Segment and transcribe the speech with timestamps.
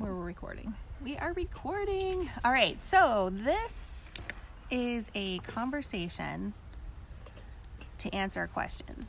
[0.00, 0.72] We're recording.
[1.04, 2.30] We are recording.
[2.42, 4.14] All right, so this
[4.70, 6.54] is a conversation
[7.98, 9.06] to answer a question.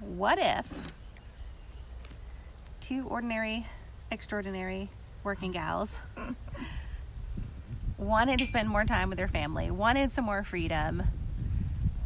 [0.00, 0.92] What if
[2.80, 3.68] two ordinary,
[4.10, 4.90] extraordinary
[5.22, 6.00] working gals
[7.96, 11.04] wanted to spend more time with their family, wanted some more freedom,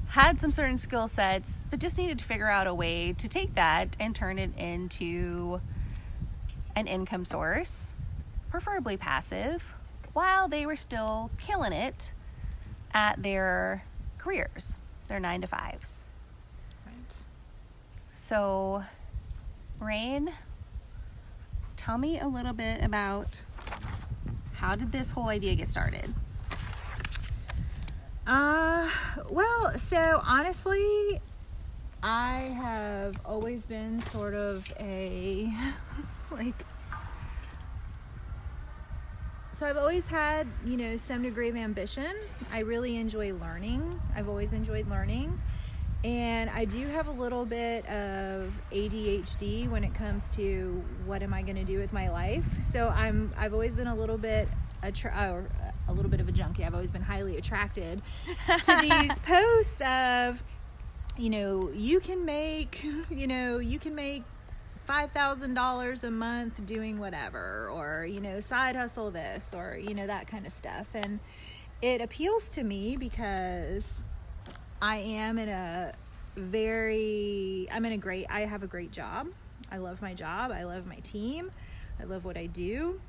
[0.09, 3.55] had some certain skill sets, but just needed to figure out a way to take
[3.55, 5.63] that and turn it into
[6.79, 7.95] an income source,
[8.51, 9.75] preferably passive,
[10.13, 12.13] while they were still killing it
[12.95, 13.85] at their
[14.17, 14.77] careers,
[15.09, 16.05] their nine to fives.
[16.87, 17.15] Right.
[18.15, 18.85] So,
[19.81, 20.33] Rain,
[21.77, 23.43] tell me a little bit about
[24.55, 26.15] how did this whole idea get started?
[28.25, 28.89] Uh,
[29.31, 31.21] well, so honestly,
[32.03, 35.53] I have always been sort of a
[36.31, 36.65] like
[39.59, 42.15] so I've always had, you know, some degree of ambition.
[42.53, 44.01] I really enjoy learning.
[44.15, 45.41] I've always enjoyed learning.
[46.05, 51.35] And I do have a little bit of ADHD when it comes to what am
[51.35, 52.47] I going to do with my life.
[52.63, 54.47] So I'm I've always been a little bit
[54.85, 55.45] attra-
[55.89, 56.65] a little bit of a junkie.
[56.65, 58.01] I've always been highly attracted
[58.63, 60.41] to these posts of
[61.17, 64.23] you know, you can make, you know, you can make
[64.89, 70.27] $5,000 a month doing whatever, or, you know, side hustle this, or, you know, that
[70.27, 70.89] kind of stuff.
[70.95, 71.21] And
[71.83, 74.05] it appeals to me because
[74.81, 75.93] I am in a
[76.37, 79.29] very, I'm in a great, I have a great job.
[79.71, 80.51] I love my job.
[80.51, 81.51] I love my team.
[82.01, 83.01] I love what I do.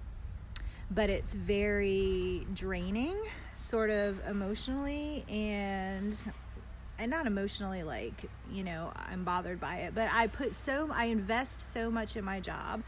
[0.91, 3.15] But it's very draining,
[3.55, 6.17] sort of emotionally and
[6.99, 11.05] and not emotionally like you know i'm bothered by it but i put so i
[11.05, 12.83] invest so much in my job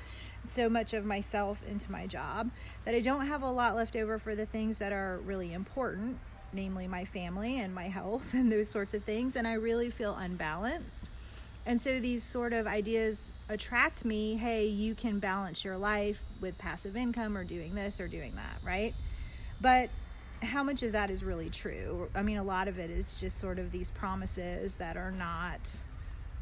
[0.45, 2.50] so much of myself into my job
[2.86, 6.17] that i don't have a lot left over for the things that are really important
[6.54, 10.16] namely my family and my health and those sorts of things and i really feel
[10.16, 11.08] unbalanced.
[11.64, 16.58] And so these sort of ideas attract me hey you can balance your life with
[16.60, 18.93] passive income or doing this or doing that right?
[19.61, 19.89] But
[20.42, 22.10] how much of that is really true?
[22.16, 25.60] I mean, a lot of it is just sort of these promises that are not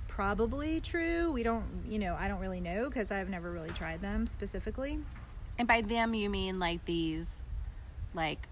[0.07, 1.31] probably true.
[1.31, 4.99] We don't, you know, I don't really know because I've never really tried them specifically.
[5.57, 7.43] And by them, you mean like these,
[8.13, 8.47] like,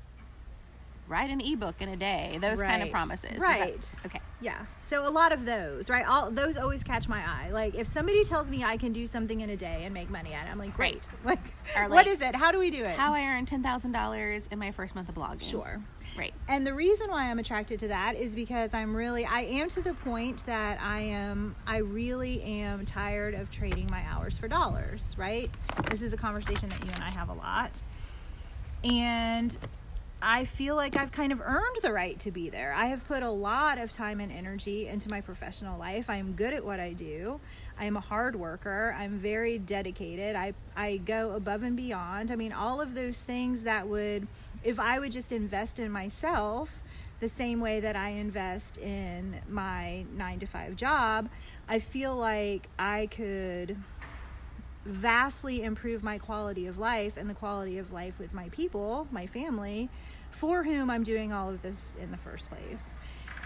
[1.07, 3.37] write an ebook in a day, those kind of promises.
[3.39, 3.81] Right.
[3.81, 4.19] that- okay.
[4.41, 4.65] Yeah.
[4.81, 6.05] So a lot of those, right?
[6.07, 7.49] All those always catch my eye.
[7.51, 10.33] Like if somebody tells me I can do something in a day and make money
[10.33, 11.07] at it, I'm like, great.
[11.23, 11.39] Like,
[11.75, 12.35] Or like, is it?
[12.35, 12.95] How do we do it?
[12.97, 15.41] How I earned $10,000 in my first month of blogging.
[15.41, 15.81] Sure.
[16.17, 16.33] Right.
[16.47, 19.81] And the reason why I'm attracted to that is because I'm really I am to
[19.81, 25.15] the point that I am I really am tired of trading my hours for dollars,
[25.17, 25.51] right?
[25.89, 27.81] This is a conversation that you and I have a lot.
[28.83, 29.55] And
[30.21, 32.73] I feel like I've kind of earned the right to be there.
[32.73, 36.09] I have put a lot of time and energy into my professional life.
[36.09, 37.39] I am good at what I do.
[37.79, 38.95] I am a hard worker.
[38.97, 40.35] I'm very dedicated.
[40.35, 42.31] I, I go above and beyond.
[42.31, 44.27] I mean, all of those things that would,
[44.63, 46.81] if I would just invest in myself
[47.19, 51.29] the same way that I invest in my nine to five job,
[51.69, 53.77] I feel like I could
[54.87, 59.27] vastly improve my quality of life and the quality of life with my people, my
[59.27, 59.89] family,
[60.31, 62.95] for whom I'm doing all of this in the first place.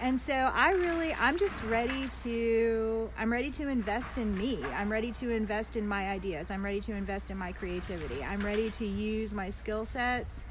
[0.01, 4.63] And so I really I'm just ready to I'm ready to invest in me.
[4.75, 6.49] I'm ready to invest in my ideas.
[6.49, 8.23] I'm ready to invest in my creativity.
[8.23, 10.45] I'm ready to use my skill sets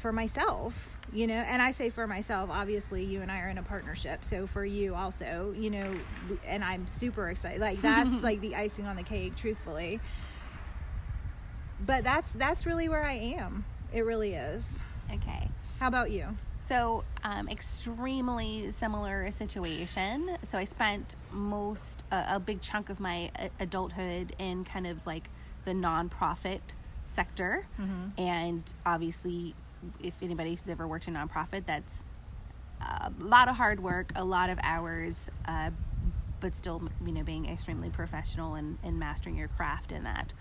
[0.00, 3.58] for myself, you know, and I say for myself, obviously you and I are in
[3.58, 4.24] a partnership.
[4.24, 5.94] So for you also, you know,
[6.46, 7.60] and I'm super excited.
[7.60, 10.00] Like that's like the icing on the cake, truthfully.
[11.84, 13.64] But that's that's really where I am.
[13.92, 14.82] It really is.
[15.12, 15.48] Okay.
[15.78, 16.36] How about you?
[16.62, 20.36] So, um, extremely similar situation.
[20.44, 25.04] So, I spent most, uh, a big chunk of my uh, adulthood in kind of
[25.06, 25.30] like
[25.64, 26.60] the nonprofit
[27.06, 27.66] sector.
[28.18, 29.54] And obviously,
[30.02, 32.04] if anybody's ever worked in nonprofit, that's
[32.80, 35.70] a lot of hard work, a lot of hours, uh,
[36.40, 40.32] but still, you know, being extremely professional and, and mastering your craft in that.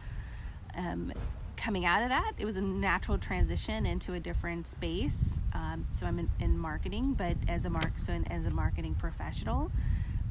[0.76, 1.12] Um,
[1.58, 5.40] coming out of that, it was a natural transition into a different space.
[5.54, 8.96] Um, so I'm in, in marketing, but as a mark, so in, as a marketing
[8.96, 9.70] professional,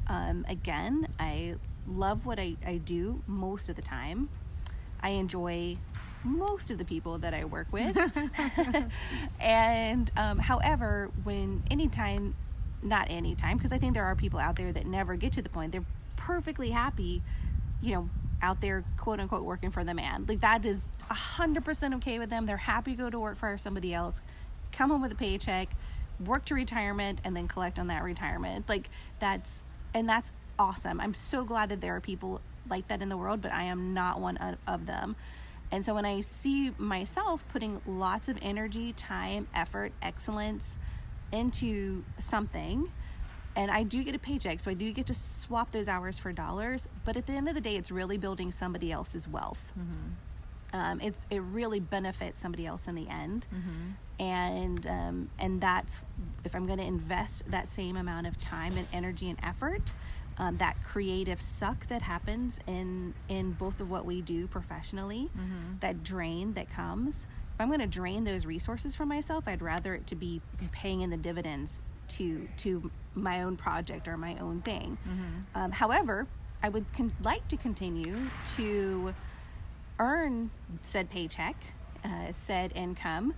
[0.07, 1.55] um, again, I
[1.87, 4.29] love what I, I do most of the time.
[5.01, 5.77] I enjoy
[6.23, 7.97] most of the people that I work with.
[9.39, 12.35] and um, however, when anytime,
[12.81, 15.49] not anytime, because I think there are people out there that never get to the
[15.49, 15.85] point, they're
[16.15, 17.21] perfectly happy,
[17.81, 18.09] you know,
[18.41, 20.25] out there quote unquote working for the man.
[20.27, 22.45] Like that is 100% okay with them.
[22.45, 24.21] They're happy to go to work for somebody else
[24.71, 25.69] come home with a paycheck
[26.25, 28.67] work to retirement and then collect on that retirement.
[28.69, 28.89] Like
[29.19, 29.61] that's
[29.93, 31.01] and that's awesome.
[31.01, 33.93] I'm so glad that there are people like that in the world but i am
[33.93, 35.15] not one of, of them
[35.71, 40.77] and so when i see myself putting lots of energy time effort excellence
[41.31, 42.89] into something
[43.55, 46.31] and I do get a paycheck, so I do get to swap those hours for
[46.31, 46.87] dollars.
[47.03, 49.73] But at the end of the day, it's really building somebody else's wealth.
[49.77, 50.79] Mm-hmm.
[50.79, 54.23] Um, it's it really benefits somebody else in the end, mm-hmm.
[54.23, 55.99] and um, and that's
[56.45, 59.93] if I'm going to invest that same amount of time and energy and effort.
[60.39, 65.77] Um, that creative suck that happens in in both of what we do professionally, mm-hmm.
[65.81, 67.27] that drain that comes.
[67.53, 70.41] If I'm going to drain those resources from myself, I'd rather it to be
[70.71, 74.97] paying in the dividends to to my own project or my own thing.
[75.07, 75.59] Mm-hmm.
[75.59, 76.25] Um, however,
[76.63, 78.17] I would con- like to continue
[78.55, 79.13] to
[79.99, 80.51] earn
[80.81, 81.55] said paycheck,
[82.03, 83.33] uh, said income,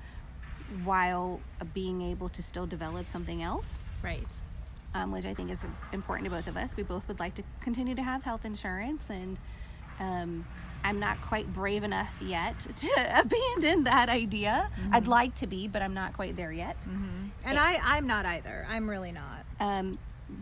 [0.84, 1.40] while
[1.74, 3.78] being able to still develop something else.
[4.04, 4.32] Right.
[4.94, 6.76] Um, which I think is important to both of us.
[6.76, 9.38] We both would like to continue to have health insurance, and
[10.02, 10.46] um,
[10.84, 14.70] I'm not quite brave enough yet to abandon that idea.
[14.80, 14.96] Mm-hmm.
[14.96, 16.80] I'd like to be, but I'm not quite there yet.
[16.82, 17.28] Mm-hmm.
[17.46, 18.66] And it, I, I'm not either.
[18.70, 19.46] I'm really not.
[19.60, 19.98] Um,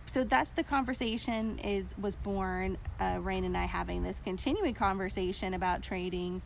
[0.06, 2.78] so that's the conversation is was born.
[3.00, 6.42] Uh, Rain and I having this continuing conversation about trading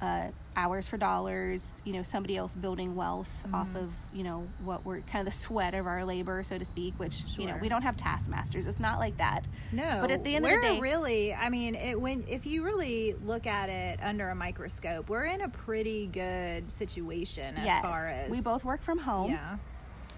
[0.00, 3.54] uh, hours for dollars, you know, somebody else building wealth mm-hmm.
[3.54, 6.64] off of, you know, what we're kind of the sweat of our labor, so to
[6.64, 7.42] speak, which, sure.
[7.42, 8.66] you know, we don't have taskmasters.
[8.66, 9.44] It's not like that.
[9.72, 9.98] No.
[10.00, 10.80] But at the end of the day.
[10.80, 15.24] really, I mean, it, when, if you really look at it under a microscope, we're
[15.24, 17.82] in a pretty good situation as yes.
[17.82, 18.30] far as.
[18.30, 19.30] We both work from home.
[19.30, 19.56] Yeah.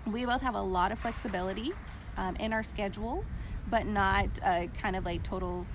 [0.07, 1.73] We both have a lot of flexibility
[2.17, 3.25] um, in our schedule,
[3.71, 5.67] but not uh, kind of like total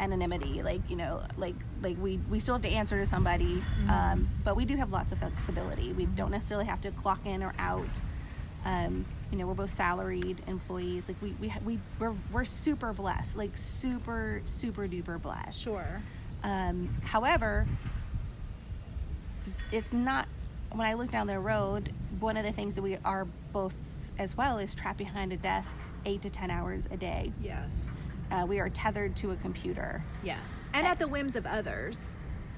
[0.00, 3.90] anonymity like you know like like we we still have to answer to somebody mm-hmm.
[3.90, 5.92] um, but we do have lots of flexibility.
[5.92, 8.00] We don't necessarily have to clock in or out.
[8.64, 11.08] Um, you know we're both salaried employees.
[11.08, 15.60] Like we, we, we we're, we're super blessed like super super duper blessed.
[15.60, 16.02] Sure.
[16.42, 17.66] Um, however
[19.72, 20.28] it's not
[20.72, 23.74] when i look down the road one of the things that we are both
[24.18, 27.32] as well is trapped behind a desk eight to ten hours a day.
[27.40, 27.72] Yes
[28.30, 30.02] uh, we are tethered to a computer.
[30.22, 30.40] Yes.
[30.74, 32.00] And at the whims of others.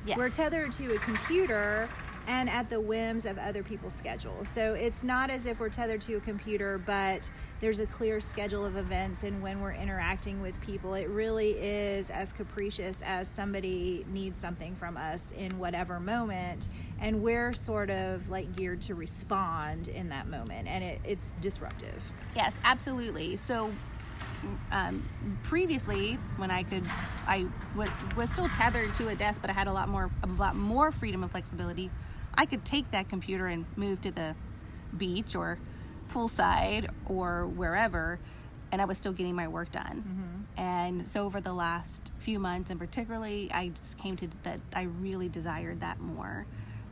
[0.06, 0.16] Yes.
[0.16, 1.88] We're tethered to a computer
[2.26, 4.48] and at the whims of other people's schedules.
[4.48, 7.28] So it's not as if we're tethered to a computer, but
[7.60, 10.94] there's a clear schedule of events and when we're interacting with people.
[10.94, 16.68] It really is as capricious as somebody needs something from us in whatever moment,
[17.00, 22.02] and we're sort of like geared to respond in that moment, and it, it's disruptive.
[22.36, 23.36] Yes, absolutely.
[23.36, 23.72] So
[24.72, 25.08] um,
[25.42, 26.84] previously when I could,
[27.26, 30.26] I w- was still tethered to a desk, but I had a lot more, a
[30.26, 31.90] lot more freedom and flexibility.
[32.34, 34.34] I could take that computer and move to the
[34.96, 35.58] beach or
[36.12, 38.18] poolside or wherever,
[38.72, 40.04] and I was still getting my work done.
[40.06, 40.60] Mm-hmm.
[40.60, 44.82] And so over the last few months, and particularly, I just came to that I
[44.82, 46.46] really desired that more.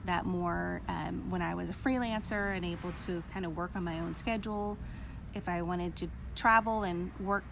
[0.04, 3.84] That more um, when I was a freelancer and able to kind of work on
[3.84, 4.78] my own schedule.
[5.34, 7.44] If I wanted to travel and work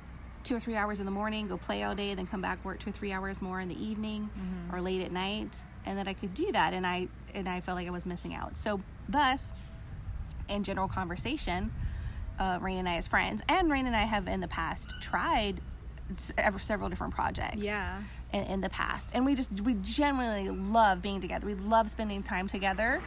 [0.47, 2.79] two or three hours in the morning, go play all day, then come back work
[2.79, 4.75] two or three hours more in the evening mm-hmm.
[4.75, 7.77] or late at night, and that I could do that, and I and I felt
[7.77, 8.57] like I was missing out.
[8.57, 9.53] So, thus,
[10.49, 11.73] in general conversation,
[12.39, 15.61] uh, Rain and I as friends, and Rain and I have in the past tried
[16.17, 17.59] several different projects.
[17.59, 18.01] Yeah.
[18.33, 21.47] In, in the past, and we just we genuinely love being together.
[21.47, 23.01] We love spending time together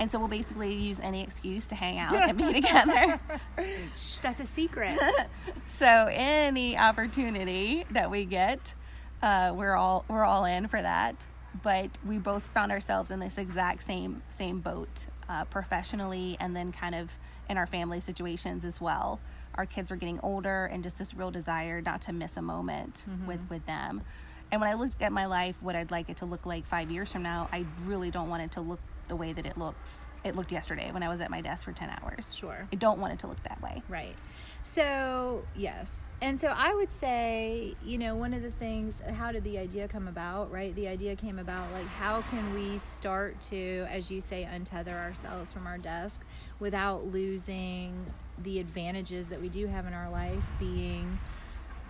[0.00, 3.20] and so we'll basically use any excuse to hang out and be together.
[3.96, 4.98] Shh, that's a secret.
[5.66, 8.74] so any opportunity that we get,
[9.22, 11.26] uh, we're all we're all in for that.
[11.62, 16.72] But we both found ourselves in this exact same same boat uh, professionally, and then
[16.72, 17.12] kind of
[17.48, 19.20] in our family situations as well.
[19.54, 23.04] Our kids are getting older, and just this real desire not to miss a moment
[23.08, 23.28] mm-hmm.
[23.28, 24.02] with with them.
[24.50, 26.90] And when I looked at my life, what I'd like it to look like five
[26.90, 30.06] years from now, I really don't want it to look the way that it looks
[30.24, 32.34] it looked yesterday when I was at my desk for 10 hours.
[32.34, 32.66] Sure.
[32.72, 33.82] I don't want it to look that way.
[33.88, 34.16] Right.
[34.62, 36.08] So, yes.
[36.22, 39.86] And so I would say, you know, one of the things, how did the idea
[39.86, 40.74] come about, right?
[40.74, 45.52] The idea came about like, how can we start to, as you say, untether ourselves
[45.52, 46.22] from our desk
[46.58, 48.06] without losing
[48.42, 51.18] the advantages that we do have in our life being,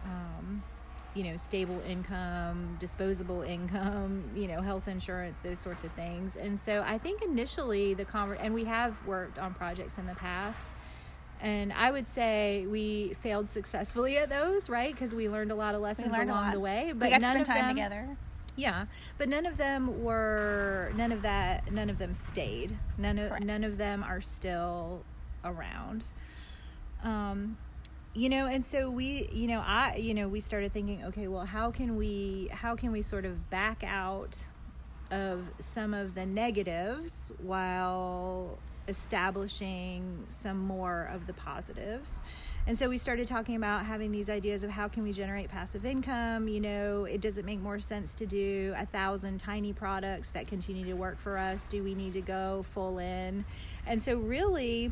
[0.04, 0.64] um,
[1.14, 6.58] you know stable income disposable income you know health insurance those sorts of things and
[6.58, 10.66] so i think initially the conver- and we have worked on projects in the past
[11.40, 15.74] and i would say we failed successfully at those right because we learned a lot
[15.74, 18.16] of lessons along the way but we got to spend time them, together
[18.56, 18.86] Yeah,
[19.18, 22.78] but none of them were none of that none of them stayed.
[22.96, 23.44] None of Correct.
[23.44, 25.02] none of them are still
[25.44, 26.06] around.
[27.02, 27.56] Um
[28.14, 31.44] you know, and so we, you know, I, you know, we started thinking, okay, well,
[31.44, 34.38] how can we how can we sort of back out
[35.10, 42.20] of some of the negatives while establishing some more of the positives.
[42.66, 45.84] And so we started talking about having these ideas of how can we generate passive
[45.84, 46.48] income.
[46.48, 50.84] You know, it doesn't make more sense to do a thousand tiny products that continue
[50.86, 51.66] to work for us.
[51.66, 53.44] Do we need to go full in?
[53.86, 54.90] And so, really,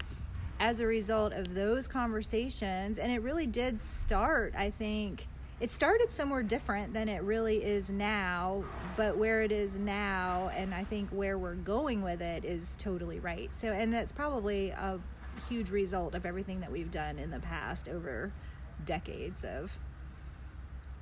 [0.62, 5.26] as a result of those conversations, and it really did start, I think,
[5.58, 8.62] it started somewhere different than it really is now,
[8.96, 13.18] but where it is now, and I think where we're going with it is totally
[13.18, 13.52] right.
[13.52, 15.00] So, and that's probably a
[15.48, 18.32] huge result of everything that we've done in the past over
[18.84, 19.80] decades of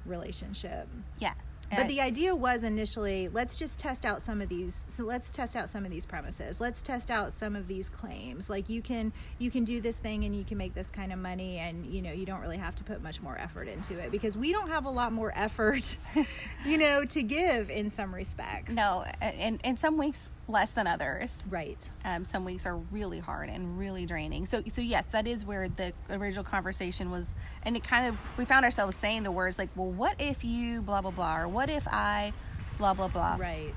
[0.07, 0.89] relationship.
[1.19, 1.35] Yeah.
[1.77, 4.85] But the idea was initially, let's just test out some of these.
[4.89, 6.61] So let's test out some of these premises.
[6.61, 8.51] Let's test out some of these claims.
[8.51, 11.19] Like you can you can do this thing and you can make this kind of
[11.19, 14.11] money, and you know you don't really have to put much more effort into it
[14.11, 15.97] because we don't have a lot more effort,
[16.65, 18.75] you know, to give in some respects.
[18.75, 21.43] no, and in some weeks less than others.
[21.49, 21.91] Right.
[22.05, 24.47] Um, some weeks are really hard and really draining.
[24.47, 28.45] So, so yes, that is where the original conversation was, and it kind of we
[28.45, 31.60] found ourselves saying the words like, "Well, what if you blah blah blah," or "What
[31.69, 32.33] if I
[32.79, 33.75] blah blah blah," Right.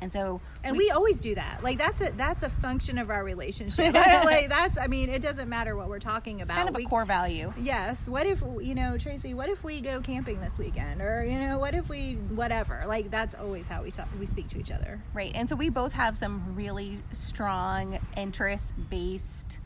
[0.00, 1.62] and so And we, always do that.
[1.62, 3.94] Like that's a that's a function of our relationship.
[4.24, 6.56] like that's I mean, it doesn't matter what we're talking it's about.
[6.56, 7.52] kind of We- a core value.
[7.60, 8.08] Yes.
[8.08, 9.34] What if you know, Tracy?
[9.34, 12.84] What if we go camping this weekend, or you know, what if we whatever?
[12.86, 15.00] Like that's always how we talk, we speak to each other.
[15.14, 15.32] Right.
[15.34, 19.60] And so we both have some really strong interest based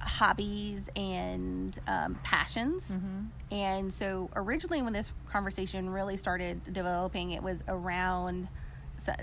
[0.00, 2.96] hobbies and um, passions.
[3.50, 8.48] And so originally, when this conversation really started developing, it was around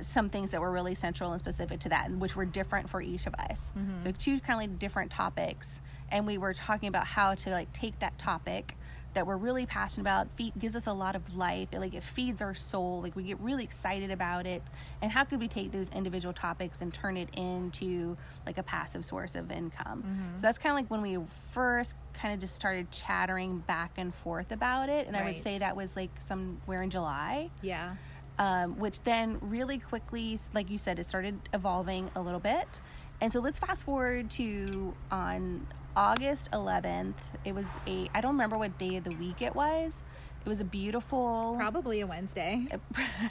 [0.01, 3.00] some things that were really central and specific to that, and which were different for
[3.01, 3.74] each of us.
[4.03, 8.00] So two kind of different topics, and we were talking about how to like take
[8.00, 8.75] that topic
[9.17, 11.69] that we're really passionate about feed, gives us a lot of life.
[11.71, 13.01] It, like it feeds our soul.
[13.01, 14.62] Like we get really excited about it.
[15.01, 19.03] And how could we take those individual topics and turn it into like a passive
[19.03, 20.03] source of income?
[20.36, 21.17] So that's kind of like when we
[21.51, 25.07] first kind of just started chattering back and forth about it.
[25.07, 27.50] And i would say that was like somewhere in july.
[27.63, 27.95] Yeah.
[28.38, 32.79] um, which then really quickly, like you said, it started evolving a little bit.
[33.19, 35.65] And so let's fast forward to on
[35.98, 37.16] August 11th.
[37.44, 40.04] It was a, I don't remember what day of the week it was.
[40.46, 41.56] It was a beautiful.
[41.58, 42.68] Probably a Wednesday.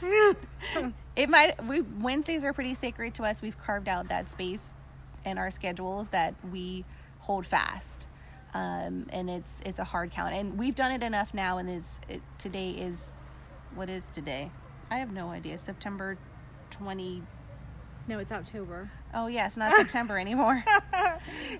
[1.16, 1.64] It might.
[1.64, 3.40] We Wednesdays are pretty sacred to us.
[3.40, 4.70] We've carved out that space
[5.24, 6.84] in our schedules that we
[7.20, 8.06] hold fast,
[8.52, 10.34] um, and it's it's a hard count.
[10.34, 11.56] And we've done it enough now.
[11.56, 13.14] And it's it, today is
[13.74, 14.50] what is today?
[14.90, 15.56] I have no idea.
[15.56, 16.18] September
[16.70, 17.22] twenty.
[18.08, 18.90] No, it's October.
[19.14, 20.62] Oh yeah, not September anymore.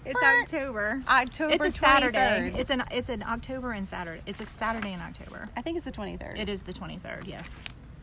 [0.05, 1.03] It's October.
[1.09, 1.55] October.
[1.55, 2.53] It's a Saturday.
[2.57, 4.21] It's an it's an October and Saturday.
[4.27, 5.49] It's a Saturday in October.
[5.57, 6.39] I think it's the twenty third.
[6.39, 7.25] It is the twenty third.
[7.27, 7.51] Yes.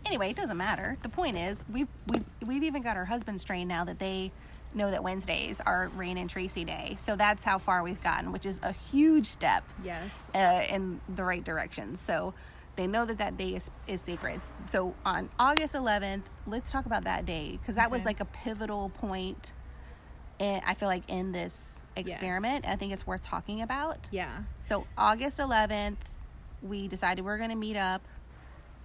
[0.05, 0.97] anyway, it doesn't matter.
[1.03, 4.31] The point is, we've we've we've even got our husbands trained now that they
[4.73, 6.95] know that Wednesdays are Rain and Tracy Day.
[6.99, 10.11] So that's how far we've gotten, which is a huge step Yes.
[10.33, 11.95] uh, in the right direction.
[11.95, 12.33] So
[12.75, 14.41] they know that that day is is sacred.
[14.65, 18.89] So on August 11th, let's talk about that day because that was like a pivotal
[18.89, 19.53] point.
[20.39, 24.07] I feel like in this experiment, and I think it's worth talking about.
[24.11, 24.43] Yeah.
[24.61, 25.97] So August 11th,
[26.61, 28.01] we decided we are going to meet up,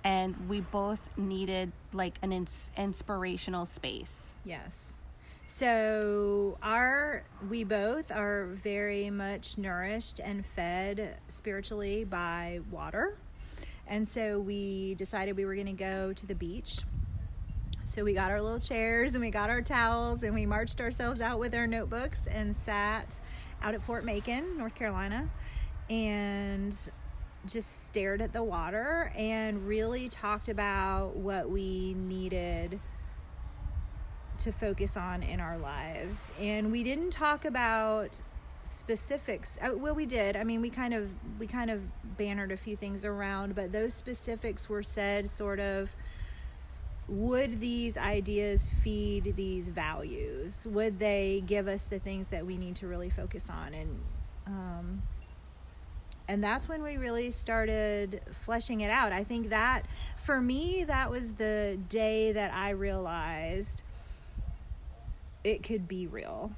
[0.05, 4.35] and we both needed like an ins- inspirational space.
[4.45, 4.93] Yes.
[5.47, 13.17] So our we both are very much nourished and fed spiritually by water.
[13.87, 16.81] And so we decided we were going to go to the beach.
[17.89, 21.23] So we got our little chairs and we got our towels and we marched ourselves
[21.23, 23.19] out with our notebooks and sat
[23.63, 25.31] out at Fort Macon, North Carolina,
[25.89, 26.79] and
[27.47, 32.79] just stared at the water and really talked about what we needed
[34.41, 36.31] to focus on in our lives.
[36.39, 38.21] And we didn't talk about
[38.65, 39.59] specifics.
[39.63, 40.37] Uh, well, we did.
[40.37, 41.81] I mean, we kind of we kind of
[42.19, 45.97] bannered a few things around, but those specifics were said sort of
[47.09, 50.67] would these ideas feed these values?
[50.71, 54.01] Would they give us the things that we need to really focus on and
[54.47, 55.03] um
[56.31, 59.13] and that's when we really started fleshing it out.
[59.13, 59.87] I think that
[60.23, 63.83] for me that was the day that I realized
[65.43, 66.53] it could be real.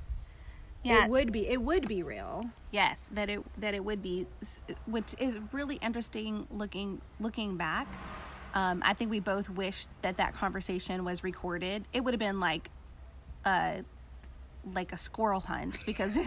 [0.82, 1.04] Yeah.
[1.04, 2.46] It would be it would be real.
[2.72, 4.26] Yes, that it that it would be,
[4.86, 7.86] which is really interesting looking looking back.
[8.54, 11.84] Um, I think we both wished that that conversation was recorded.
[11.92, 12.70] It would have been like,
[13.44, 13.82] uh,
[14.74, 16.18] like a squirrel hunt because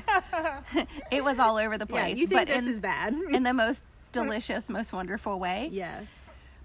[1.12, 2.15] it was all over the place.
[2.15, 3.13] Yeah, you think but this in, is bad?
[3.13, 5.70] in the most delicious, most wonderful way.
[5.72, 6.08] yes.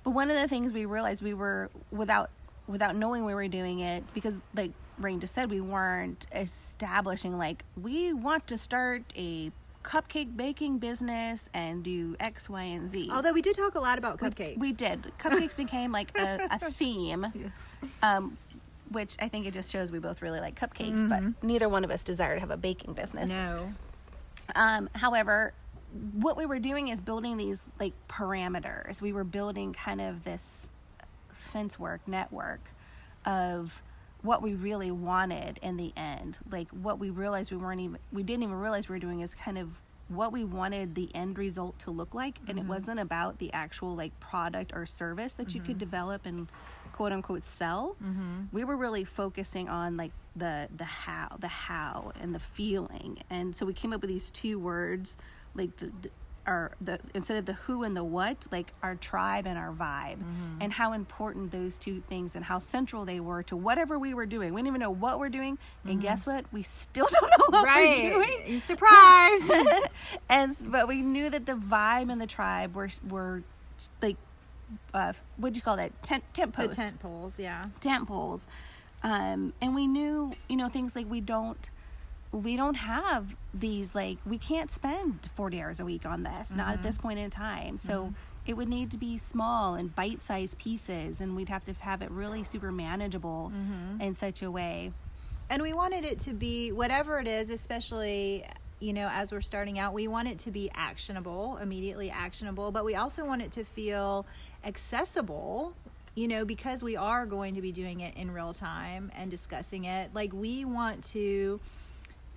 [0.05, 2.31] But one of the things we realized we were without
[2.67, 7.65] without knowing we were doing it because like Rain just said we weren't establishing like
[7.81, 9.51] we want to start a
[9.89, 13.09] cupcake baking business and do X, Y, and Z.
[13.11, 14.59] Although we did talk a lot about cupcakes.
[14.59, 15.03] We did.
[15.19, 17.63] Cupcakes became like a, a theme, Yes.
[18.03, 18.37] um,
[18.91, 21.91] which I think it just shows we both really like cupcakes, but neither one of
[21.91, 23.31] us desire to have a baking business.
[23.31, 23.73] No.
[24.55, 25.55] Um, however,
[26.13, 29.01] what we were doing is building these like parameters.
[29.01, 30.69] We were building kind of this
[31.33, 32.61] fence work network
[33.25, 33.83] of
[34.23, 36.39] what we really wanted in the end.
[36.51, 39.35] Like what we realized we weren't even we didn't even realize we were doing is
[39.35, 39.71] kind of
[40.09, 42.39] what we wanted the end result to look like.
[42.49, 42.71] And it mm-hmm.
[42.71, 45.79] wasn't about the actual like product or service that you could mm-hmm.
[45.79, 46.49] develop and
[46.93, 47.97] quote unquote sell.
[48.03, 48.45] Mm-hmm.
[48.53, 53.19] We were really focusing on like the the how the how and the feeling.
[53.31, 55.17] And so we came up with these two words
[55.55, 56.11] like the, the
[56.49, 60.19] our the instead of the who and the what like our tribe and our vibe
[60.61, 64.25] and how important those two things and how central they were to whatever we were
[64.27, 64.55] doing.
[64.55, 65.59] We didn't even know what we're doing.
[65.85, 66.47] And guess what?
[66.51, 68.61] We still don't know what we're doing.
[68.61, 69.51] Surprise.
[70.29, 73.43] and but we knew that the vibe and the tribe were were
[74.01, 74.17] like
[74.95, 76.03] uh what do you call that?
[76.03, 76.77] Tent tent the posts.
[76.77, 77.63] tent poles, yeah.
[77.81, 78.47] tent poles.
[79.03, 81.71] Um and we knew you know things like we don't
[82.33, 86.69] we don't have these like we can't spend 40 hours a week on this not
[86.69, 86.83] at mm-hmm.
[86.83, 88.13] this point in time so mm-hmm.
[88.47, 92.11] it would need to be small and bite-sized pieces and we'd have to have it
[92.11, 94.01] really super manageable mm-hmm.
[94.01, 94.93] in such a way
[95.51, 98.45] And we wanted it to be whatever it is, especially
[98.81, 102.85] you know as we're starting out, we want it to be actionable, immediately actionable, but
[102.85, 104.27] we also want it to feel
[104.65, 105.75] accessible.
[106.15, 109.85] You know, because we are going to be doing it in real time and discussing
[109.85, 110.13] it.
[110.15, 111.61] Like we want to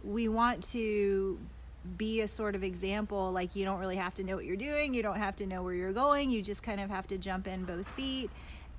[0.04, 1.40] we want to
[1.98, 4.94] be a sort of example like you don't really have to know what you're doing
[4.94, 7.48] you don't have to know where you're going you just kind of have to jump
[7.48, 8.30] in both feet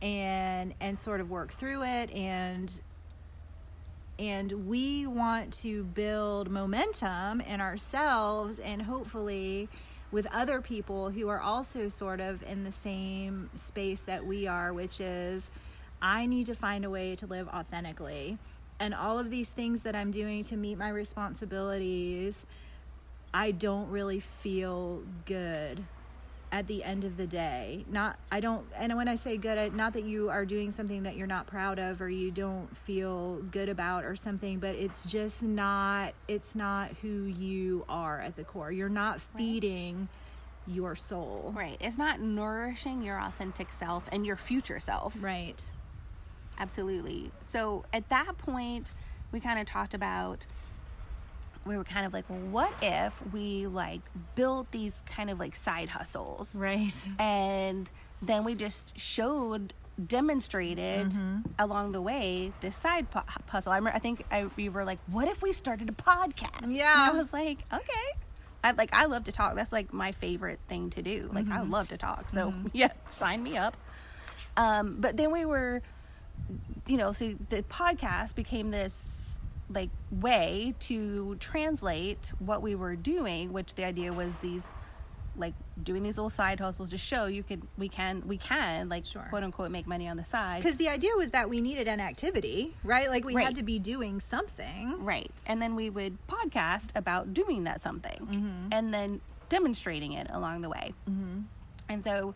[0.03, 2.11] and and sort of work through it.
[2.11, 2.81] And
[4.19, 9.69] and we want to build momentum in ourselves and hopefully
[10.11, 14.73] with other people who are also sort of in the same space that we are
[14.73, 15.49] which is
[16.03, 18.39] I need to find a way to live authentically
[18.83, 22.45] and all of these things that I'm doing to meet my responsibilities
[23.35, 25.85] I don't really feel good
[26.51, 27.87] at the end of the day.
[27.91, 31.05] Not I don't and when I say good, I, not that you are doing something
[31.05, 35.07] that you're not proud of or you don't feel good about or something, but it's
[35.07, 38.71] just not it's not who you are at the core.
[38.71, 40.09] You're not feeding
[40.67, 41.53] your soul.
[41.57, 45.61] right it's not nourishing your authentic self and your future self Right.
[46.59, 47.31] Absolutely.
[47.43, 48.91] So at that point,
[49.33, 50.47] we kind of talked about
[51.65, 54.01] we were kind of like, well, what if we like
[54.35, 56.93] built these kind of like side hustles Right.
[57.21, 57.89] and
[58.21, 59.73] then we just showed
[60.05, 61.41] demonstrated Mm-hmm.
[61.59, 63.71] along the way this side pu- puzzle.
[63.73, 66.67] I remember, I think I, we were like, what if we started a podcast?
[66.75, 66.93] Yeah.
[67.09, 68.19] And I was like, okay.
[68.65, 69.55] I like I love to talk.
[69.55, 71.29] That's like my favorite thing to do.
[71.33, 71.71] Like I Mm-hmm.
[71.71, 72.31] love to talk.
[72.31, 73.77] So yeah, sign me up.
[74.57, 75.83] Um, but then we were
[76.87, 79.39] you know, so the podcast became this
[79.71, 84.67] like way to translate what we were doing, which the idea was these
[85.35, 89.07] like doing these little side hustles to show you could we can we can like
[89.07, 89.25] Sure.
[89.31, 90.63] quote unquote make money on the side.
[90.63, 93.09] Because the idea was that we needed an activity, right?
[93.09, 93.47] Like we Right.
[93.47, 95.03] had to be doing something.
[95.03, 95.31] Right.
[95.47, 100.69] And then we would podcast about doing that something and then demonstrating it along the
[100.69, 100.93] way.
[101.09, 101.41] Mm-hmm.
[101.89, 102.35] And so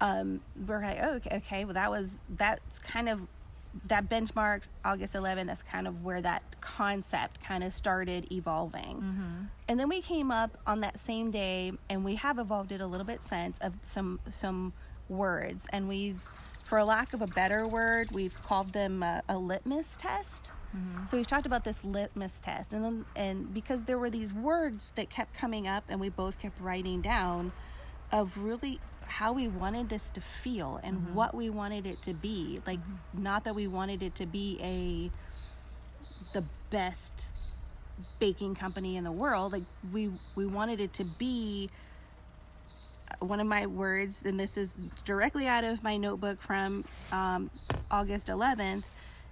[0.00, 3.20] um, we're like, oh, okay, okay, well, that was, that's kind of,
[3.86, 8.96] that benchmark, August 11th, that's kind of where that concept kind of started evolving.
[9.68, 12.86] And then we came up on that same day and we have evolved it a
[12.86, 14.72] little bit since of some, some
[15.08, 15.66] words.
[15.72, 16.20] And we've,
[16.64, 20.52] for lack of a better word, we've called them a, a litmus test.
[21.06, 24.92] So we've talked about this litmus test, and then and because there were these words
[24.96, 27.52] that kept coming up, and we both kept writing down,
[28.12, 32.60] of really how we wanted this to feel and what we wanted it to be.
[32.66, 32.80] Like
[33.12, 35.10] not that we wanted it to be a
[36.32, 37.30] the best
[38.18, 39.52] baking company in the world.
[39.52, 41.70] Like we we wanted it to be
[43.20, 47.50] one of my words, and this is directly out of my notebook from um,
[47.90, 48.84] August 11th,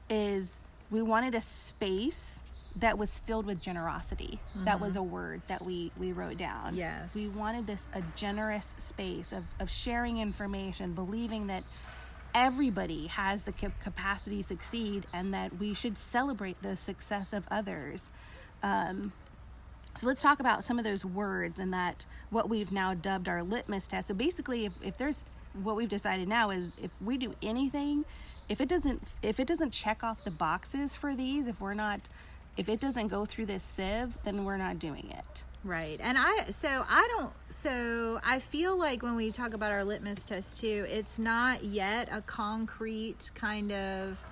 [0.09, 0.59] is
[0.91, 2.41] we wanted a space
[2.77, 4.39] that was filled with generosity.
[4.65, 6.77] That was a word that we we wrote down.
[6.77, 7.15] Yes.
[7.15, 11.65] We wanted this a generous space of of sharing information, believing that
[12.35, 17.47] everybody has the cap- capacity to succeed and that we should celebrate the success of
[17.51, 18.11] others.
[18.63, 19.13] Um,
[19.97, 23.43] so let's talk about some of those words and that what we've now dubbed our
[23.43, 24.09] litmus test.
[24.09, 25.25] So basically, if, if there's
[25.63, 28.05] what we've decided now is if we do anything,
[28.51, 32.01] if it doesn't if it doesn't check off the boxes for these, if we're not
[32.57, 35.45] if it doesn't go through this sieve, then we're not doing it.
[35.65, 35.99] Right.
[36.01, 40.25] And I, so I don't, so I feel like when we talk about our litmus
[40.25, 44.23] test too, it's not yet a concrete kind of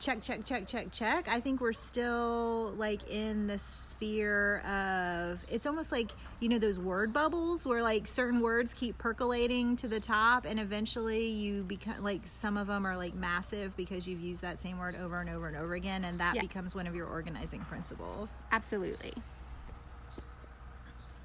[0.00, 1.28] check, check, check, check, check.
[1.28, 6.78] I think we're still like in the sphere of, it's almost like, you know, those
[6.78, 12.02] word bubbles where like certain words keep percolating to the top and eventually you become
[12.02, 15.28] like some of them are like massive because you've used that same word over and
[15.30, 16.04] over and over again.
[16.04, 16.46] And that Yes.
[16.46, 18.32] becomes one of your organizing principles.
[18.52, 19.12] Absolutely.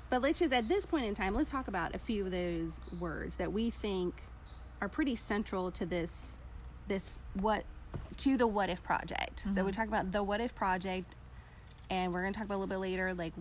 [0.10, 2.80] But let's just, at this point in time, let's talk about a few of those
[3.00, 4.14] words that we think
[4.82, 6.38] are pretty central to this,
[6.88, 7.64] this what,
[8.18, 9.44] to the what if project.
[9.54, 9.82] So we mm-hmm.
[9.82, 11.16] talk about the what if project,
[11.90, 13.34] and we're going to talk about a little bit later, like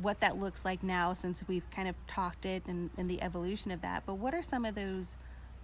[0.00, 3.70] what that looks like now since we've kind of talked it and, and the evolution
[3.70, 4.04] of that.
[4.06, 5.16] But what are some of those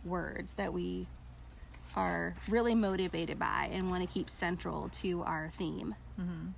[0.05, 1.07] words that we
[1.95, 5.95] are really motivated by and want to keep central to our theme?
[6.21, 6.49] Mm-hmm.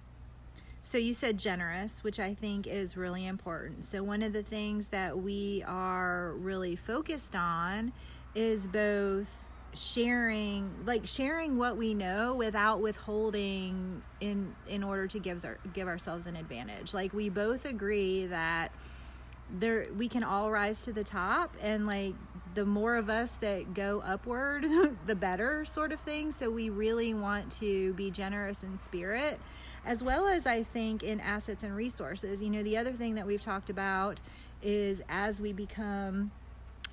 [0.85, 3.85] So you said generous, which I think is really important.
[3.85, 7.93] So one of the things that we are really focused on
[8.35, 9.29] is both
[9.74, 15.88] sharing like sharing what we know without withholding in in order to give our, give
[15.88, 16.94] ourselves an advantage.
[16.94, 18.72] Like we both agree that
[19.50, 22.14] there we can all rise to the top and like
[22.54, 24.66] the more of us that go upward
[25.07, 29.40] the better sort of thing so we really want to be generous in spirit
[29.87, 33.26] as well as i think in assets and resources you know the other thing that
[33.26, 34.20] we've talked about
[34.62, 36.31] is as we become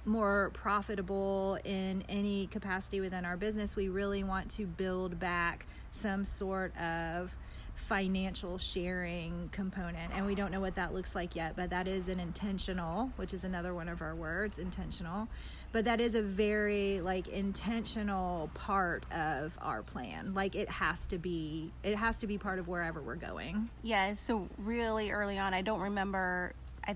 [0.06, 6.26] more profitable in any capacity within our business, we really want to build back some
[6.26, 7.36] sort of
[7.76, 10.12] financial sharing component.
[10.13, 13.34] And we don't know what that looks like yet, but that is an intentional, which
[13.34, 15.28] is another one of our words, intentional.
[15.72, 20.34] But that is a very like intentional part of our plan.
[20.34, 23.70] Like it has to be it has to be part of wherever we're going.
[23.84, 26.54] Yeah, so really early on, I don't remember.
[26.88, 26.96] I,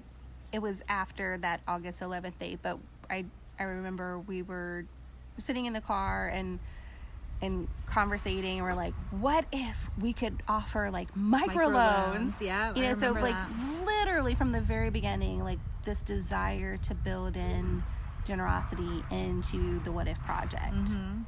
[0.54, 3.26] it was after that August 11th date, but I
[3.60, 4.86] I remember we were
[5.38, 6.60] sitting in the car and
[7.42, 8.60] and conversating.
[8.60, 11.52] And we're like, what if we could offer like microloans?
[11.54, 12.98] Microloans, yeah, you know.
[12.98, 13.86] So like that.
[13.86, 17.84] literally from the very beginning, like this desire to build in
[18.26, 20.74] generosity into the What If project.
[20.74, 21.22] Mm-hmm.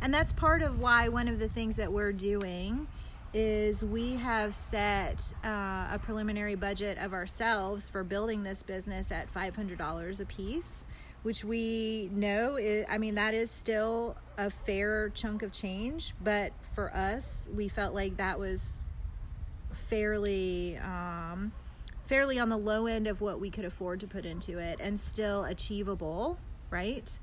[0.00, 2.86] And that's part of why one of the things that we're doing
[3.32, 9.32] is we have set uh, a preliminary budget of ourselves for building this business at
[9.34, 10.84] $500 a piece,
[11.24, 16.52] which we know is, I mean, that is still a fair chunk of change, but
[16.74, 18.86] for us, we felt like that was
[19.72, 21.50] fairly um,
[22.06, 24.98] fairly on the low end of what we could afford to put into it and
[25.00, 26.38] still achievable
[26.70, 27.18] right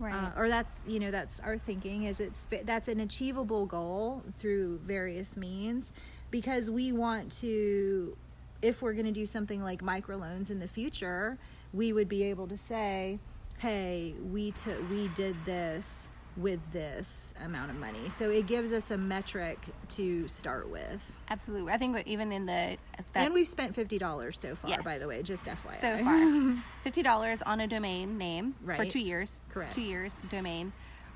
[0.00, 0.14] Right.
[0.14, 4.78] uh, or that's you know that's our thinking is it's that's an achievable goal through
[4.84, 5.92] various means
[6.30, 8.16] because we want to
[8.62, 11.36] if we're going to do something like microloans in the future
[11.72, 13.18] we would be able to say
[13.58, 18.08] hey we took we did this with this amount of money.
[18.10, 19.58] So it gives us a metric
[19.90, 21.02] to start with.
[21.28, 21.72] Absolutely.
[21.72, 22.76] I think even in the
[23.12, 26.62] that and we've spent $50 so far by the way just fyi so far.
[26.84, 29.40] Fifty dollars on a domain name for two years.
[29.50, 29.72] Correct.
[29.72, 30.72] two years domain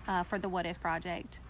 [0.09, 1.41] uh, for the what if project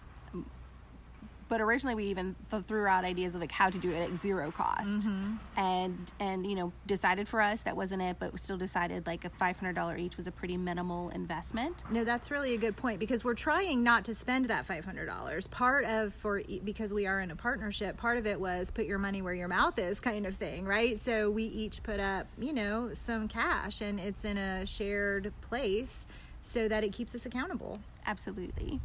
[1.53, 4.17] but originally we even th- threw out ideas of like how to do it at
[4.17, 5.35] zero cost Mm-hmm.
[5.55, 9.23] and and you know decided for us that wasn't it but we still decided like
[9.23, 13.23] a $500 each was a pretty minimal investment No, that's really a good point because
[13.23, 15.45] we're trying not to spend that five hundred dollars.
[15.45, 18.97] Part of for because we are in a partnership, part of it was put your
[18.97, 20.99] money where your mouth is, kind of thing, right?
[20.99, 26.07] So we each put up, you know, some cash, and it's in a shared place
[26.41, 27.79] so that it keeps us accountable.
[28.07, 28.79] absolutely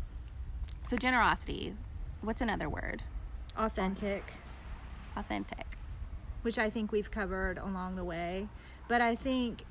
[0.84, 1.74] so generosity
[2.22, 3.02] what's another word
[3.56, 4.24] Authentic,
[5.16, 5.78] authentic
[6.42, 8.48] which I think we've covered along the way,
[8.88, 9.64] but I think.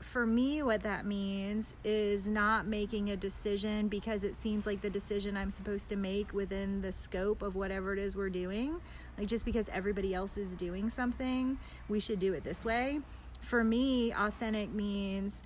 [0.00, 4.90] For me, what that means is not making a decision because it seems like the
[4.90, 8.80] decision I'm supposed to make within the scope of whatever it is we're doing.
[9.16, 11.56] Like, just because everybody else is doing something,
[11.88, 12.98] we should do it this way.
[13.42, 15.44] For me, authentic means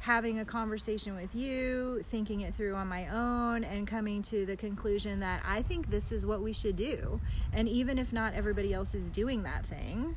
[0.00, 4.56] having a conversation with you, thinking it through on my own, and coming to the
[4.56, 7.20] conclusion that I think this is what we should do.
[7.52, 10.16] And even if not everybody else is doing that thing,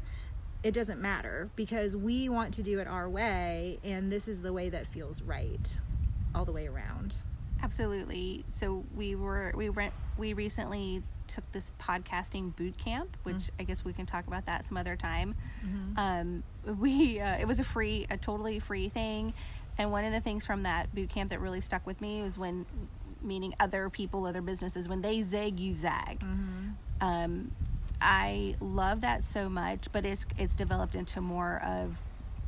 [0.64, 4.54] it doesn't matter because we want to do it our way, and this is the
[4.54, 5.80] way that feels right
[6.34, 7.18] all the way around.
[7.62, 8.46] Absolutely.
[8.52, 13.62] So we were we went we recently took this podcasting boot camp, which mm-hmm.
[13.62, 15.36] I guess we can talk about that some other time.
[15.66, 15.94] Mm-hmm.
[15.98, 16.44] Um,
[16.80, 19.34] we uh, it was a free, a totally free thing,
[19.78, 22.38] and one of the things from that boot camp that really stuck with me was
[22.38, 22.66] when
[23.22, 26.20] meeting other people, other businesses, when they zig, you zag.
[26.20, 26.70] Mm-hmm.
[27.02, 27.52] Um,
[28.02, 31.98] I love that so much, but it's it's developed into more of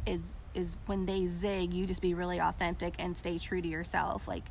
[0.06, 4.28] is is when they zig, you just be really authentic and stay true to yourself.
[4.28, 4.44] Like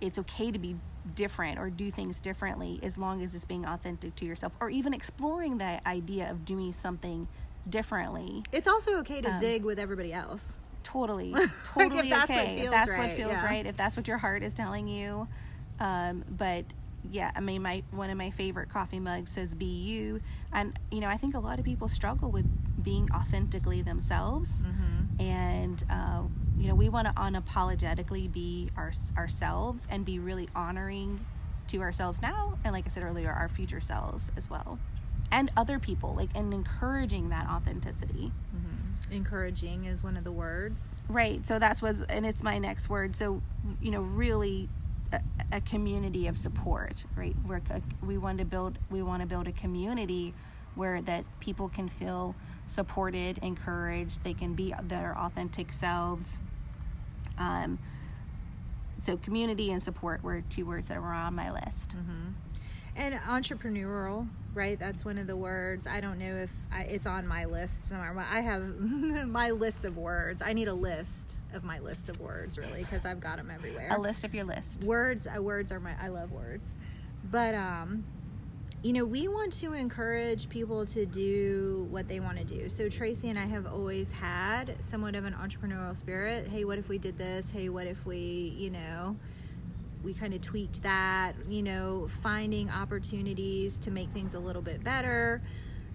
[0.00, 0.76] it's okay to be
[1.14, 4.92] different or do things differently as long as it's being authentic to yourself or even
[4.92, 7.28] exploring the idea of doing something
[7.68, 8.42] differently.
[8.50, 12.60] It's also okay to um, zig with everybody else totally totally if okay.
[12.60, 13.44] If that's right, what feels yeah.
[13.44, 15.28] right if that's what your heart is telling you.
[15.80, 16.64] Um, but
[17.12, 20.20] yeah i mean my one of my favorite coffee mugs says be you.
[20.52, 22.46] And you know i think a lot of people struggle with
[22.82, 24.62] being authentically themselves.
[24.62, 25.20] Mm-hmm.
[25.20, 26.22] and uh,
[26.58, 31.24] you know we want to unapologetically be our, ourselves and be really honoring
[31.68, 34.78] to ourselves now and like i said earlier our future selves as well.
[35.32, 38.32] And other people like and encouraging that authenticity.
[38.56, 38.75] Mm-hmm
[39.10, 41.02] encouraging is one of the words.
[41.08, 41.44] Right.
[41.46, 43.14] So that's what's, and it's my next word.
[43.14, 43.42] So,
[43.80, 44.68] you know, really
[45.12, 45.20] a,
[45.52, 47.34] a community of support, right?
[47.44, 47.62] Where
[48.02, 50.34] we want to build, we want to build a community
[50.74, 52.34] where that people can feel
[52.66, 56.38] supported, encouraged, they can be their authentic selves.
[57.38, 57.78] Um,
[59.00, 61.90] so community and support were two words that were on my list.
[61.90, 62.32] Mm-hmm.
[62.96, 64.78] And entrepreneurial, right?
[64.78, 65.86] That's one of the words.
[65.86, 68.16] I don't know if I, it's on my list somewhere.
[68.18, 70.42] I have my list of words.
[70.44, 73.88] I need a list of my list of words, really, because I've got them everywhere.
[73.90, 74.84] A list of your list.
[74.84, 75.26] Words.
[75.26, 75.94] Uh, words are my.
[76.00, 76.74] I love words,
[77.30, 78.04] but um,
[78.82, 82.70] you know, we want to encourage people to do what they want to do.
[82.70, 86.48] So Tracy and I have always had somewhat of an entrepreneurial spirit.
[86.48, 87.50] Hey, what if we did this?
[87.50, 89.16] Hey, what if we, you know
[90.06, 94.82] we kind of tweaked that, you know, finding opportunities to make things a little bit
[94.84, 95.42] better,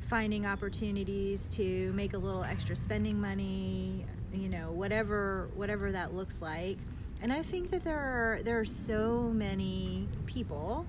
[0.01, 6.41] finding opportunities to make a little extra spending money, you know, whatever whatever that looks
[6.41, 6.77] like.
[7.21, 10.85] And I think that there are there are so many people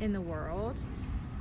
[0.00, 0.80] in the world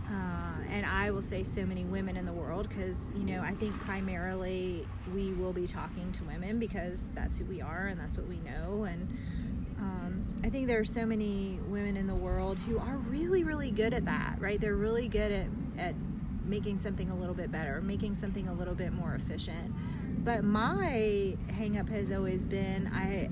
[0.10, 3.54] uh, and I will say so many women in the world because you know I
[3.56, 8.18] think primarily we will be talking to women because that's who we are and that's
[8.18, 9.08] what we know and
[10.46, 13.96] I think there are so many women in the world who are really, really good
[13.96, 14.62] at that, right?
[14.62, 15.96] They're really good at, at
[16.46, 19.74] making something a little bit better, making something a little bit more efficient.
[20.24, 23.32] But my hangup has always been I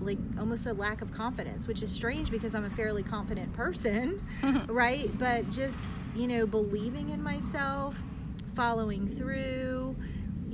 [0.00, 4.24] like almost a lack of confidence, which is strange because I'm a fairly confident person,
[4.68, 5.10] right?
[5.18, 8.00] But just, you know, believing in myself,
[8.54, 9.96] following through,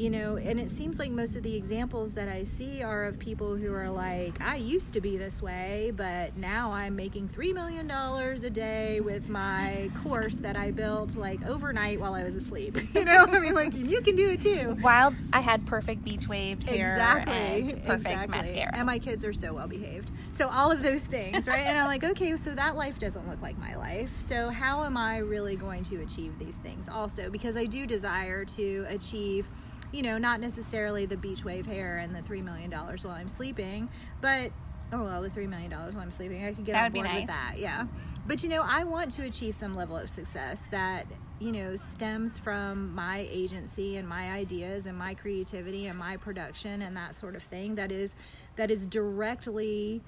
[0.01, 3.19] you know, and it seems like most of the examples that I see are of
[3.19, 7.53] people who are like, I used to be this way, but now I'm making $3
[7.53, 12.79] million a day with my course that I built like overnight while I was asleep.
[13.01, 14.77] You know, I mean, like, you can do it too.
[14.81, 18.37] While I had perfect beach waved hair exactly, and perfect exactly.
[18.37, 18.71] mascara.
[18.75, 20.11] And my kids are so well behaved.
[20.33, 21.61] So, all of those things, right?
[21.61, 24.19] and I'm like, okay, so that life doesn't look like my life.
[24.21, 27.31] So, how am I really going to achieve these things also?
[27.31, 29.49] Because I do desire to achieve
[29.93, 33.89] you know, not necessarily the beach wave hair and the $3 million while I'm sleeping,
[34.21, 34.53] but,
[34.93, 37.21] oh, well, the $3 million while I'm sleeping, I could get that on board nice.
[37.21, 37.55] with that.
[37.59, 37.87] Yeah.
[38.27, 41.07] But, you know, I want to achieve some level of success that,
[41.41, 46.83] you know, stems from my agency and my ideas and my creativity and my production
[46.83, 48.15] and that sort of thing that is,
[48.57, 50.03] that is directly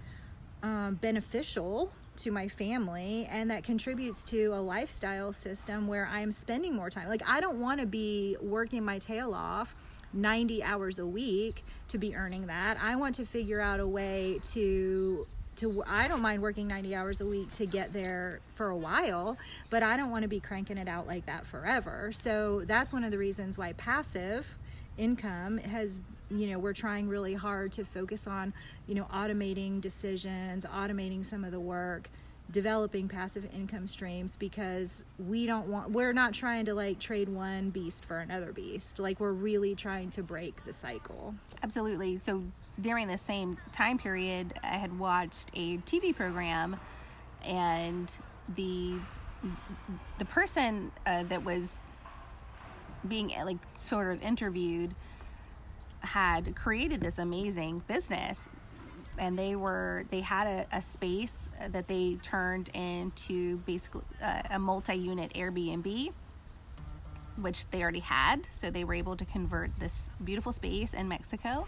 [0.62, 1.92] um, beneficial
[2.22, 7.08] to my family and that contributes to a lifestyle system where I'm spending more time.
[7.08, 9.74] Like I don't want to be working my tail off
[10.12, 12.78] 90 hours a week to be earning that.
[12.80, 17.20] I want to figure out a way to to I don't mind working 90 hours
[17.20, 19.36] a week to get there for a while,
[19.68, 22.10] but I don't want to be cranking it out like that forever.
[22.14, 24.56] So that's one of the reasons why passive
[24.96, 26.00] income has
[26.38, 28.52] you know we're trying really hard to focus on
[28.86, 32.08] you know automating decisions automating some of the work
[32.50, 37.70] developing passive income streams because we don't want we're not trying to like trade one
[37.70, 38.98] beast for another beast.
[38.98, 41.34] Like we're really trying to break the cycle.
[41.62, 42.18] Absolutely.
[42.18, 42.42] So
[42.80, 46.78] during the same time period i had watched a tv program
[47.44, 48.18] and
[48.56, 48.94] the
[50.18, 51.78] the person uh, that was
[53.06, 54.94] being like sort of interviewed
[56.02, 58.48] had created this amazing business
[59.18, 64.58] and they were they had a, a space that they turned into basically uh, a
[64.58, 66.12] multi-unit Airbnb
[67.36, 68.46] which they already had.
[68.50, 71.66] So they were able to convert this beautiful space in Mexico.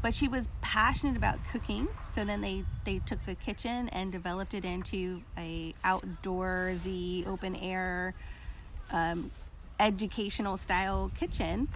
[0.00, 4.52] But she was passionate about cooking, so then they they took the kitchen and developed
[4.52, 8.14] it into a outdoorsy, open air,
[8.90, 9.30] um,
[9.78, 11.68] educational style kitchen.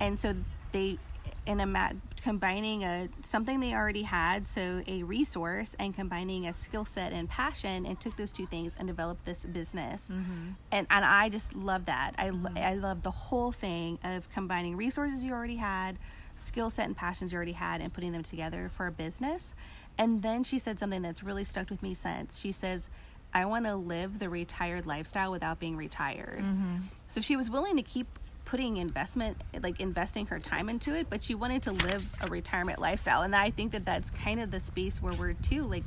[0.00, 0.34] And so
[0.72, 0.98] they
[1.46, 6.52] in a mat combining a something they already had so a resource and combining a
[6.52, 10.50] skill set and passion and took those two things and developed this business mm-hmm.
[10.72, 12.58] and and I just love that I mm-hmm.
[12.58, 15.98] I love the whole thing of combining resources you already had
[16.34, 19.54] skill set and passions you already had and putting them together for a business
[19.96, 22.90] and then she said something that's really stuck with me since she says
[23.32, 26.42] I want to live the retired lifestyle without being retired.
[26.42, 26.76] Mm-hmm.
[27.08, 28.06] So she was willing to keep
[28.46, 32.78] putting investment like investing her time into it but she wanted to live a retirement
[32.78, 33.22] lifestyle.
[33.22, 35.84] And i think that that's kind of the space where we're too like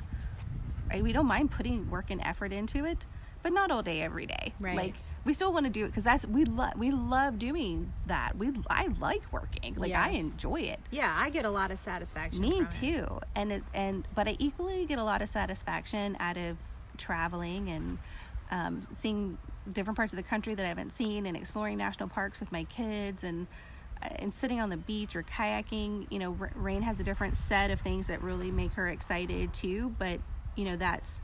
[1.02, 3.06] we don't mind putting work and effort into it
[3.42, 4.54] but not all day every day.
[4.60, 4.76] Right.
[4.76, 8.38] Like we still want to do it because that's we love we love doing that.
[8.38, 9.76] We i like working.
[9.76, 10.08] Like yes.
[10.08, 10.80] i enjoy it.
[10.92, 13.24] Yeah i get a lot of satisfaction me too it.
[13.36, 16.58] and it and but i equally get a lot of satisfaction out of
[16.98, 17.98] traveling and
[18.52, 19.38] um, seeing
[19.72, 22.64] different parts of the country that I haven't seen and exploring national parks with my
[22.66, 23.48] kids and
[24.02, 26.08] uh, and sitting on the beach or kayaking.
[26.10, 29.94] You know, Rain has a different set of things that really make her excited too.
[30.00, 30.20] But
[30.56, 31.22] you know, that's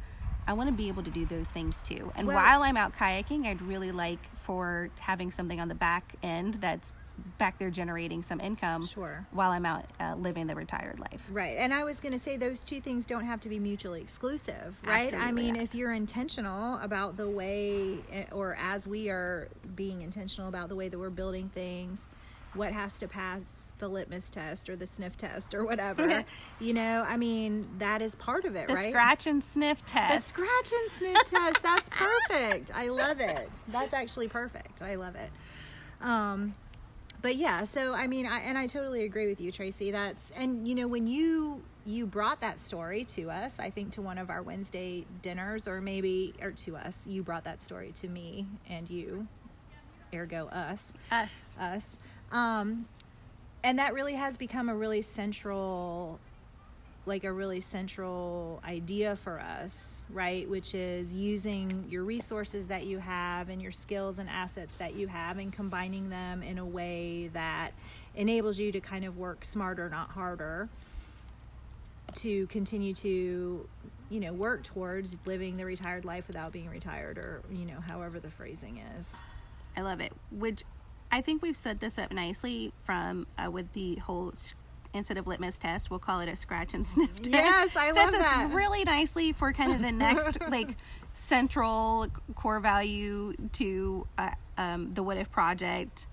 [0.47, 2.11] I want to be able to do those things too.
[2.15, 6.15] And well, while I'm out kayaking, I'd really like for having something on the back
[6.21, 6.93] end that's
[7.37, 11.57] back there generating some income sure while i'm out uh, living the retired life right
[11.57, 14.75] and i was going to say those two things don't have to be mutually exclusive
[14.85, 15.61] right Absolutely, i mean yeah.
[15.61, 20.75] if you're intentional about the way eh, or as we are being intentional about the
[20.75, 22.09] way that we're building things
[22.55, 23.41] what has to pass
[23.79, 26.23] the litmus test or the sniff test or whatever.
[26.59, 28.85] you know, I mean, that is part of it, the right?
[28.85, 30.35] The scratch and sniff test.
[30.35, 31.63] The scratch and sniff test.
[31.63, 32.71] That's perfect.
[32.73, 33.49] I love it.
[33.67, 34.81] That's actually perfect.
[34.81, 35.29] I love it.
[36.01, 36.55] Um,
[37.25, 39.89] but yeah, so I mean, I, and I totally agree with you, Tracy.
[39.89, 44.03] That's and you know when you you brought that story to us, I think to
[44.03, 48.07] one of our Wednesday dinners, or maybe or to us, you brought that story to
[48.07, 49.27] me and you,
[50.13, 51.97] ergo us, us, us.
[52.31, 52.85] Um,
[53.63, 56.19] and that really has become a really central
[57.05, 60.49] like a really central idea for us, right?
[60.49, 65.07] Which is using your resources that you have and your skills and assets that you
[65.07, 67.71] have and combining them in a way that
[68.15, 70.69] enables you to kind of work smarter, not harder,
[72.15, 73.67] to continue to,
[74.09, 78.19] you know, work towards living the retired life without being retired or, you know, however
[78.19, 79.15] the phrasing is.
[79.77, 80.13] I love it.
[80.31, 80.63] Which
[81.11, 84.33] I think we've set this up nicely from uh, with the whole
[84.95, 87.29] instead of litmus test, we'll call it a scratch and sniff test.
[87.29, 88.51] Yes, I love Sets that.
[88.53, 90.75] really nicely for kind of the next like
[91.13, 96.07] central core value to uh, um, the What If project,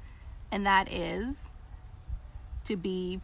[0.50, 1.50] and that is
[2.64, 3.20] to be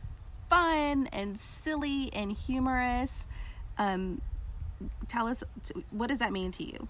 [0.48, 3.26] fun and silly and humorous.
[3.76, 4.20] Um,
[5.08, 5.42] tell us,
[5.90, 6.88] what does that mean to you?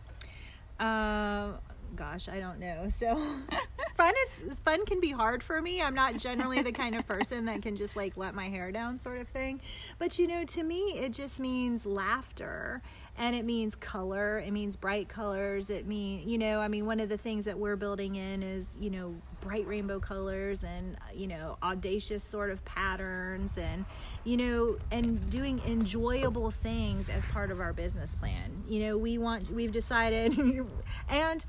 [0.78, 1.52] Uh,
[1.96, 2.88] gosh, I don't know.
[2.98, 3.16] So
[3.96, 5.82] fun is fun can be hard for me.
[5.82, 8.98] I'm not generally the kind of person that can just like let my hair down
[8.98, 9.60] sort of thing.
[9.98, 12.80] But you know, to me it just means laughter
[13.16, 14.38] and it means color.
[14.38, 15.70] It means bright colors.
[15.70, 18.76] It mean, you know, I mean one of the things that we're building in is,
[18.78, 23.84] you know, bright rainbow colors and you know, audacious sort of patterns and
[24.24, 28.62] you know, and doing enjoyable things as part of our business plan.
[28.68, 30.38] You know, we want we've decided
[31.08, 31.44] and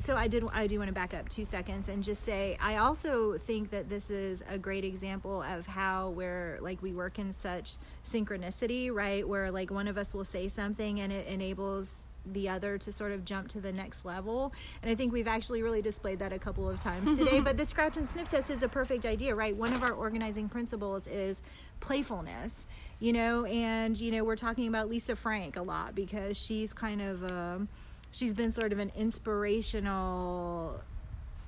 [0.00, 2.76] so I did I do want to back up 2 seconds and just say I
[2.76, 7.32] also think that this is a great example of how where like we work in
[7.32, 9.26] such synchronicity, right?
[9.28, 13.12] Where like one of us will say something and it enables the other to sort
[13.12, 14.52] of jump to the next level.
[14.82, 17.40] And I think we've actually really displayed that a couple of times today.
[17.40, 19.54] but the scratch and sniff test is a perfect idea, right?
[19.54, 21.42] One of our organizing principles is
[21.80, 22.66] playfulness,
[22.98, 27.00] you know, and, you know, we're talking about Lisa Frank a lot because she's kind
[27.00, 27.68] of, um,
[28.10, 30.80] she's been sort of an inspirational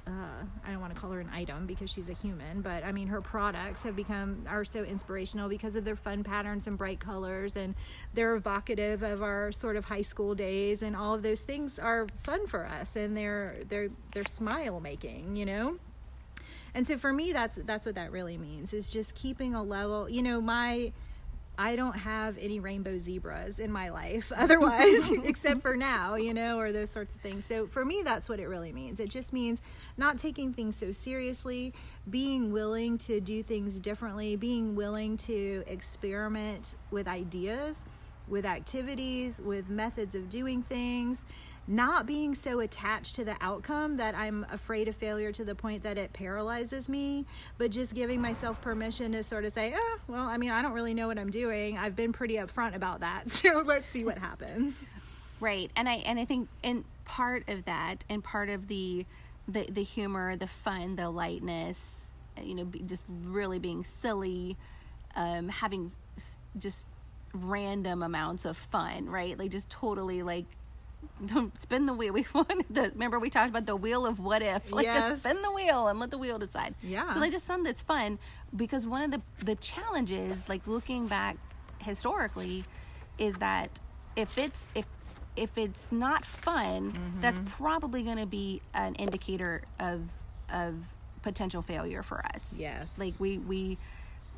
[0.07, 0.11] uh,
[0.66, 3.07] I don't want to call her an item because she's a human, but I mean
[3.07, 7.56] her products have become are so inspirational because of their fun patterns and bright colors,
[7.56, 7.75] and
[8.13, 12.06] they're evocative of our sort of high school days, and all of those things are
[12.25, 15.79] fun for us, and they're they're they're smile making, you know.
[16.75, 20.10] And so for me, that's that's what that really means is just keeping a level.
[20.10, 20.92] You know, my
[21.63, 26.58] I don't have any rainbow zebras in my life otherwise, except for now, you know,
[26.58, 27.44] or those sorts of things.
[27.44, 28.98] So for me, that's what it really means.
[28.98, 29.63] It just means
[29.96, 31.73] not taking things so seriously,
[32.10, 37.85] being willing to do things differently, being willing to experiment with ideas,
[38.27, 41.25] with activities, with methods of doing things
[41.69, 45.83] not being so attached to the outcome that I'm afraid of failure to the point
[45.85, 47.25] that it paralyzes me,
[47.58, 50.73] but just giving myself permission to sort of say, oh, well, I mean, I don't
[50.73, 51.79] really know what I'm doing.
[51.79, 53.23] I've been pretty upfront about that.
[53.42, 54.85] So let's see what happens.
[55.40, 55.71] Right.
[55.75, 59.04] And I and I think in part of that and part of the
[59.48, 62.04] the the humor, the fun, the lightness,
[62.40, 64.56] you know, just really being silly,
[65.17, 65.90] um, having
[66.58, 66.87] just
[67.35, 69.37] random amounts of fun, right?
[69.37, 70.44] Like just totally like
[71.27, 72.13] don't spin the wheel.
[72.23, 74.73] We wanted the remember we talked about the wheel of what if.
[74.73, 74.94] Like yes.
[74.94, 76.75] just spin the wheel and let the wheel decide.
[76.83, 77.13] Yeah.
[77.15, 78.19] So they just something that's fun
[78.55, 81.37] because one of the the challenges, like looking back
[81.79, 82.65] historically,
[83.19, 83.81] is that
[84.17, 84.87] if it's if
[85.37, 87.21] if it's not fun, mm-hmm.
[87.21, 90.03] that's probably going to be an indicator of
[90.53, 90.75] of
[91.23, 92.57] potential failure for us.
[92.59, 92.92] Yes.
[92.98, 93.79] Like we we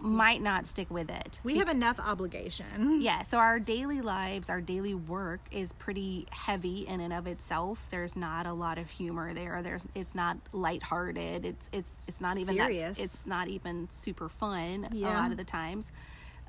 [0.04, 1.40] might not stick with it.
[1.42, 3.00] We have enough obligation.
[3.00, 7.86] Yeah, so our daily lives, our daily work is pretty heavy in and of itself.
[7.90, 9.62] There's not a lot of humor there.
[9.62, 11.44] There's it's not lighthearted.
[11.46, 12.98] It's it's it's not even Serious.
[12.98, 15.08] that it's not even super fun Yeah.
[15.08, 15.90] a lot of the times.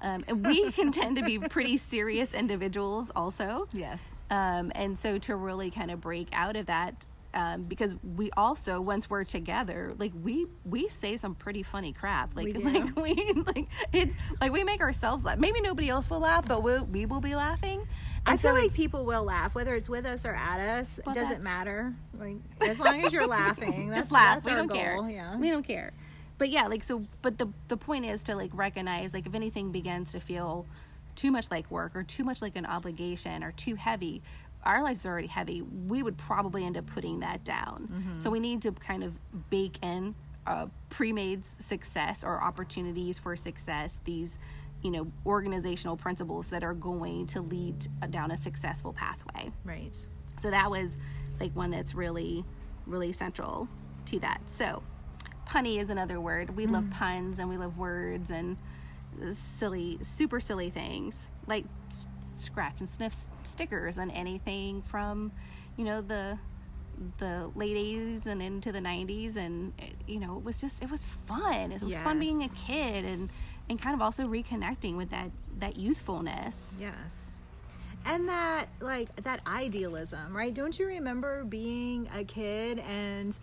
[0.01, 3.67] Um, and we can tend to be pretty serious individuals also.
[3.71, 4.19] Yes.
[4.29, 7.05] Um, and so to really kind of break out of that,
[7.36, 12.36] um, because we also once we're together, like we we say some pretty funny crap.
[12.36, 13.13] Like We like we
[13.55, 15.38] like it's like we make ourselves laugh.
[15.38, 17.88] Maybe nobody else will laugh, but we we will be laughing.
[18.25, 20.99] I And feel so like people will laugh, whether it's with us or at us.
[21.05, 21.93] Well, doesn't matter.
[22.17, 24.43] Like as long as you're laughing, that's, just laugh.
[24.45, 24.77] We don't goal.
[24.77, 25.09] care.
[25.09, 25.38] Yeah.
[25.38, 25.93] We don't care.
[26.38, 27.05] But yeah, like so.
[27.21, 30.65] But the the point is to like recognize like if anything begins to feel
[31.15, 34.21] too much like work or too much like an obligation or too heavy.
[34.66, 35.61] Our lives are already heavy.
[35.61, 37.89] We would probably end up putting that down.
[37.91, 38.20] Mm-hmm.
[38.20, 39.18] So we need to kind of
[39.49, 40.16] bake in
[40.47, 43.99] uh, pre-made success or opportunities for success.
[44.03, 44.38] These,
[44.82, 49.51] you know, organizational principles that are going to lead down a successful pathway.
[49.63, 49.95] right.
[50.39, 50.97] So that was
[51.39, 52.43] like one that's really,
[52.86, 53.70] really central
[54.05, 54.41] to that.
[54.47, 54.84] So,
[55.47, 56.55] punny is another word.
[56.55, 58.57] We love puns and we love words and
[59.30, 61.66] silly, super silly things like
[62.45, 65.31] scratch and sniff stickers and anything from,
[65.77, 66.37] you know, the
[67.17, 70.89] the late 80s and into the 90s and it- you know it was just it
[70.89, 73.29] was fun it was fun being a kid and
[73.69, 75.29] and kind of also reconnecting with that
[75.59, 77.35] that youthfulness Yes.
[78.05, 80.53] And that like that idealism, right?
[80.53, 83.37] Don't you remember being a kid and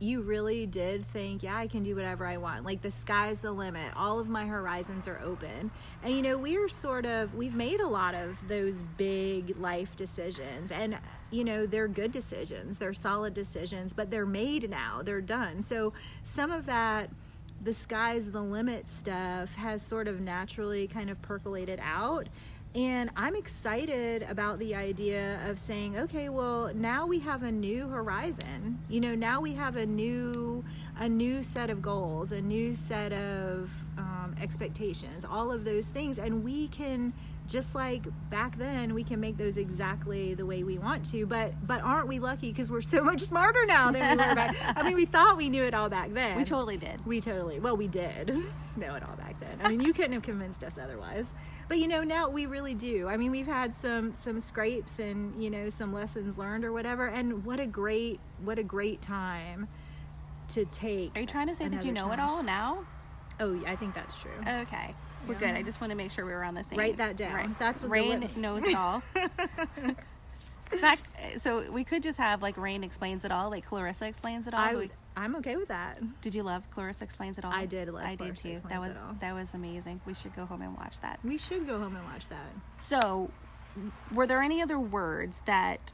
[0.00, 2.64] you really did think, yeah, I can do whatever I want.
[2.64, 3.92] Like the sky's the limit.
[3.96, 5.70] All of my horizons are open.
[6.02, 10.72] And you know, we're sort of we've made a lot of those big life decisions
[10.72, 10.98] and
[11.30, 12.78] you know, they're good decisions.
[12.78, 15.02] They're solid decisions, but they're made now.
[15.02, 15.62] They're done.
[15.62, 15.92] So
[16.22, 17.10] some of that
[17.62, 22.28] the sky's the limit stuff has sort of naturally kind of percolated out.
[22.74, 27.86] And I'm excited about the idea of saying, okay, well, now we have a new
[27.86, 28.80] horizon.
[28.88, 30.64] You know, now we have a new
[30.96, 33.68] a new set of goals, a new set of
[33.98, 37.12] um, expectations, all of those things, and we can
[37.46, 41.52] just like back then we can make those exactly the way we want to but
[41.66, 44.82] but aren't we lucky because we're so much smarter now than we were back i
[44.82, 47.76] mean we thought we knew it all back then we totally did we totally, well,
[47.76, 48.28] we did
[48.76, 49.58] know it all back then.
[49.62, 51.32] I mean, you couldn't have convinced us otherwise.
[51.68, 53.08] But you know, now we really do.
[53.08, 57.06] I mean, we've had some some scrapes and you know some lessons learned or whatever.
[57.06, 59.68] And what a great what a great time
[60.48, 61.16] to take.
[61.16, 62.84] Are you trying to say that you know it all now?
[63.40, 64.30] Oh, yeah, I think that's true.
[64.46, 64.94] Okay.
[65.26, 65.54] We're good.
[65.54, 66.78] I just want to make sure we were on the same.
[66.78, 67.56] Write that down.
[67.58, 69.02] That's what the Rain lit- knows it all.
[70.72, 70.98] It's not-
[71.38, 74.60] so we could just have like Rain explains it all, like Clarissa explains it all.
[74.60, 75.98] I would, I'm okay with that.
[76.20, 77.52] did you love Clarissa explains it all?
[77.52, 78.68] I did love I Clarissa did too.
[78.68, 79.16] That was Explains It All.
[79.20, 80.00] that was amazing.
[80.06, 81.20] We should go home and watch that.
[81.24, 82.50] We should go home and watch that.
[82.80, 83.30] So,
[84.12, 85.92] were there any other words that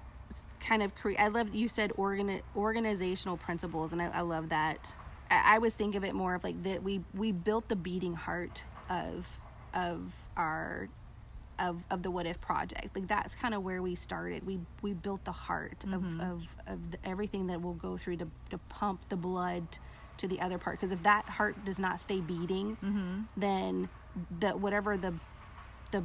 [0.61, 1.19] kind of create?
[1.21, 4.95] I love you said organi- organizational principles, and I, I love that.
[5.31, 8.15] I, I was thinking of it more of like that we we built the beating
[8.15, 9.27] heart of
[9.75, 10.89] of our
[11.61, 12.95] of, of the what if project.
[12.95, 14.47] Like that's kind of where we started.
[14.47, 16.21] We we built the heart of, mm-hmm.
[16.21, 19.65] of, of the, everything that we'll go through to, to pump the blood
[20.19, 20.81] to the other part.
[20.81, 23.21] Because if that heart does not stay beating mm-hmm.
[23.37, 23.89] then
[24.41, 25.15] the whatever the
[25.91, 26.03] the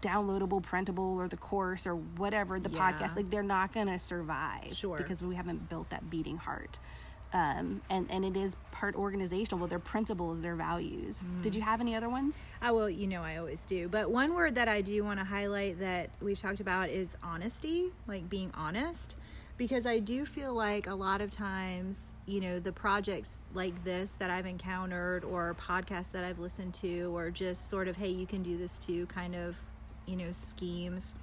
[0.00, 2.92] downloadable printable or the course or whatever the Yeah.
[2.92, 4.96] podcast like they're not to survive Sure.
[4.96, 6.78] because we haven't built that beating heart
[7.32, 11.18] um, and and it is part organizational with their principles, their values.
[11.18, 11.42] Mm-hmm.
[11.42, 12.44] Did you have any other ones?
[12.60, 13.88] I will, you know, I always do.
[13.88, 17.92] But one word that I do want to highlight that we've talked about is honesty,
[18.06, 19.16] like being honest.
[19.58, 24.12] Because I do feel like a lot of times, you know, the projects like this
[24.18, 28.26] that I've encountered, or podcasts that I've listened to, or just sort of, hey, you
[28.26, 29.56] can do this too, kind of,
[30.04, 31.14] you know, schemes.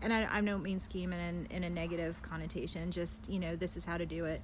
[0.00, 3.76] And I, I don't mean scheme in, in a negative connotation, just, you know, this
[3.76, 4.40] is how to do it.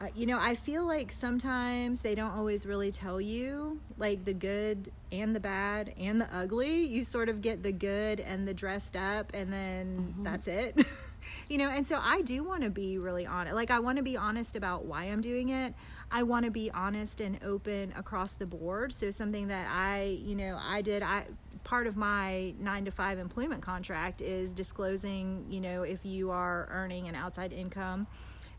[0.00, 4.32] Uh, you know, I feel like sometimes they don't always really tell you like the
[4.32, 6.86] good and the bad and the ugly.
[6.86, 10.86] You sort of get the good and the dressed up, and then that's it.
[11.50, 13.54] you know, and so I do want to be really honest.
[13.54, 15.74] Like, I want to be honest about why I'm doing it.
[16.10, 18.94] I want to be honest and open across the board.
[18.94, 21.26] So, something that I, you know, I did, I
[21.62, 26.68] part of my nine to five employment contract is disclosing, you know, if you are
[26.70, 28.06] earning an outside income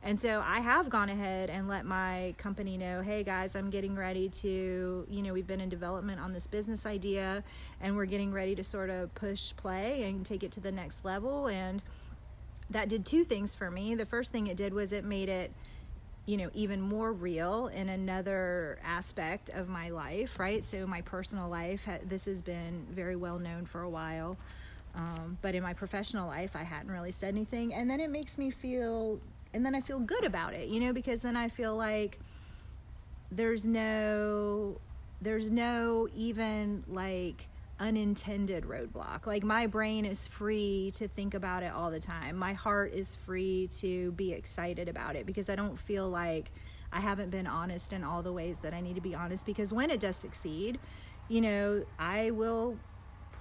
[0.03, 3.95] and so I have gone ahead and let my company know, hey guys, I'm getting
[3.95, 7.43] ready to, you know, we've been in development on this business idea
[7.79, 11.05] and we're getting ready to sort of push play and take it to the next
[11.05, 11.47] level.
[11.47, 11.83] And
[12.71, 13.93] that did two things for me.
[13.93, 15.51] The first thing it did was it made it,
[16.25, 20.65] you know, even more real in another aspect of my life, right?
[20.65, 24.35] So my personal life, this has been very well known for a while.
[24.95, 27.71] Um, but in my professional life, I hadn't really said anything.
[27.73, 29.19] And then it makes me feel
[29.53, 32.19] and then I feel good about it, you know, because then I feel like
[33.31, 34.79] there's no
[35.21, 37.47] there's no even like
[37.79, 39.25] unintended roadblock.
[39.25, 42.37] Like my brain is free to think about it all the time.
[42.37, 46.51] My heart is free to be excited about it because I don't feel like
[46.93, 49.73] I haven't been honest in all the ways that I need to be honest because
[49.73, 50.79] when it does succeed,
[51.27, 52.77] you know, I will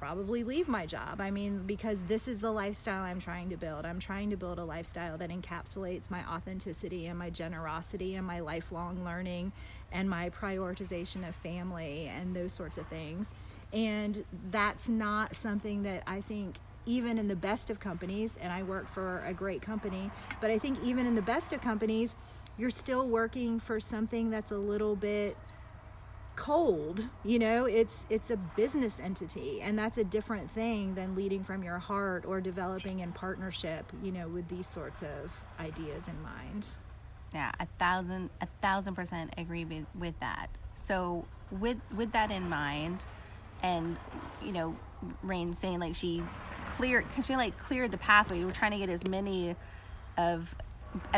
[0.00, 1.20] probably leave my job.
[1.20, 3.84] I mean, because this is the lifestyle I'm trying to build.
[3.84, 8.40] I'm trying to build a lifestyle that encapsulates my authenticity and my generosity and my
[8.40, 9.52] lifelong learning
[9.92, 13.30] and my prioritization of family and those sorts of things.
[13.74, 18.62] And that's not something that I think even in the best of companies, and I
[18.62, 22.14] work for a great company, but I think even in the best of companies,
[22.56, 25.36] you're still working for something that's a little bit
[26.36, 31.44] cold you know it's it's a business entity and that's a different thing than leading
[31.44, 36.22] from your heart or developing in partnership you know with these sorts of ideas in
[36.22, 36.66] mind.
[37.34, 40.48] Yeah a thousand a thousand percent agree with, with that.
[40.76, 43.04] So with with that in mind
[43.62, 43.98] and
[44.42, 44.76] you know
[45.22, 46.22] rain saying like she
[46.76, 48.44] cleared she like cleared the pathway.
[48.44, 49.56] We're trying to get as many
[50.16, 50.54] of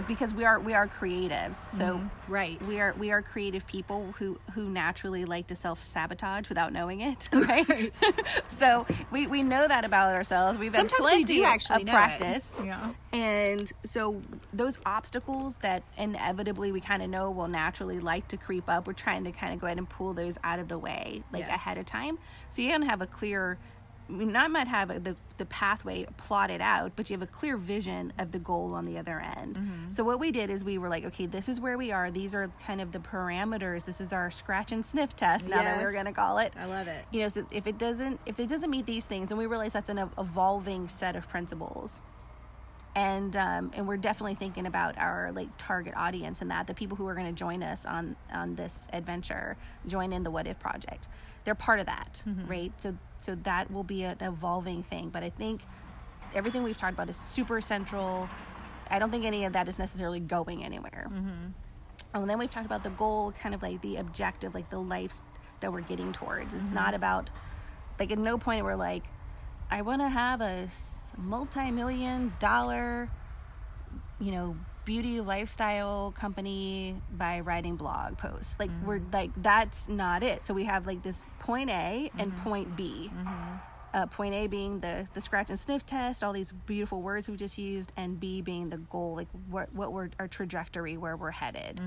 [0.07, 1.57] because we are we are creatives.
[1.57, 2.33] So mm-hmm.
[2.33, 2.67] right.
[2.67, 7.29] we are we are creative people who who naturally like to self-sabotage without knowing it
[7.33, 7.97] right,
[8.51, 10.59] so we we know that about ourselves.
[10.59, 12.67] We've Sometimes had plenty we do actually of practice it.
[12.67, 12.91] yeah.
[13.13, 14.21] And so
[14.53, 18.93] those obstacles that inevitably we kind of know will naturally like to creep up we're
[18.93, 21.57] trying to kind of go ahead and pull those out of the way like Yes.
[21.57, 22.19] ahead of time.
[22.51, 23.59] So you don't have a clear
[24.09, 27.57] I mean, not might have the, the pathway plotted out, but you have a clear
[27.57, 29.57] vision of the goal on the other end.
[29.57, 29.93] Mm-hmm.
[29.93, 32.11] So what we did is we were like, okay, this is where we are.
[32.11, 33.85] These are kind of the parameters.
[33.85, 35.49] This is our scratch and sniff test.
[35.49, 36.53] Now that we're going to call it.
[36.59, 39.29] i love it You know, so if it doesn't if it doesn't meet these things,
[39.29, 42.01] then we realize that's an evolving set of principles.
[42.95, 46.97] And um, and we're definitely thinking about our like target audience and that the people
[46.97, 50.59] who are going to join us on on this adventure, join in the What If
[50.59, 51.09] project.
[51.45, 52.73] They're part of that, right?
[52.77, 55.09] So so that will be an evolving thing.
[55.09, 55.63] But I think
[56.35, 58.29] everything we've talked about is super central.
[58.91, 61.09] I don't think any of that is necessarily going anywhere.
[61.09, 61.49] Mm-hmm.
[62.15, 65.23] And then we've talked about the goal, kind of like the objective, like the life
[65.61, 66.53] that we're getting towards.
[66.53, 66.75] It's mm-hmm.
[66.75, 67.31] not about,
[67.99, 69.05] like, at no point we're like,
[69.71, 70.69] I want to have a
[71.17, 73.09] multi million dollar,
[74.21, 78.57] you know, beauty lifestyle company by writing blog posts.
[78.59, 80.45] Like, we're like, that's not it.
[80.45, 83.11] So we have like this point A and point B.
[83.95, 87.37] Uh, point A being the the scratch and sniff test, all these beautiful words we
[87.37, 91.31] just used, and B being the goal, like what what we're our trajectory, where we're
[91.31, 91.79] headed,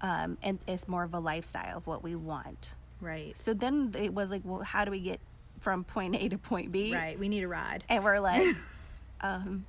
[0.00, 2.74] um, and it's more of a lifestyle of what we want.
[3.00, 5.20] right So then it was like, well, how do we get
[5.60, 6.92] from point A to point B?
[6.92, 8.56] right we need a ride And we're like,
[9.20, 9.64] um,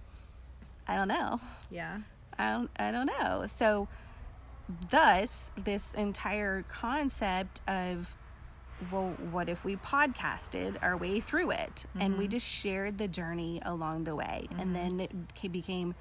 [0.87, 1.39] I don't know.
[1.69, 1.99] yeah
[2.37, 3.45] I don't, I don't know.
[3.47, 3.87] So,
[4.89, 8.15] thus, this entire concept of,
[8.91, 12.31] well, what if we podcasted our way through it and we mm-hmm.
[12.31, 14.47] just shared the journey along the way?
[14.51, 14.97] And mm-hmm.
[14.97, 15.95] then it became,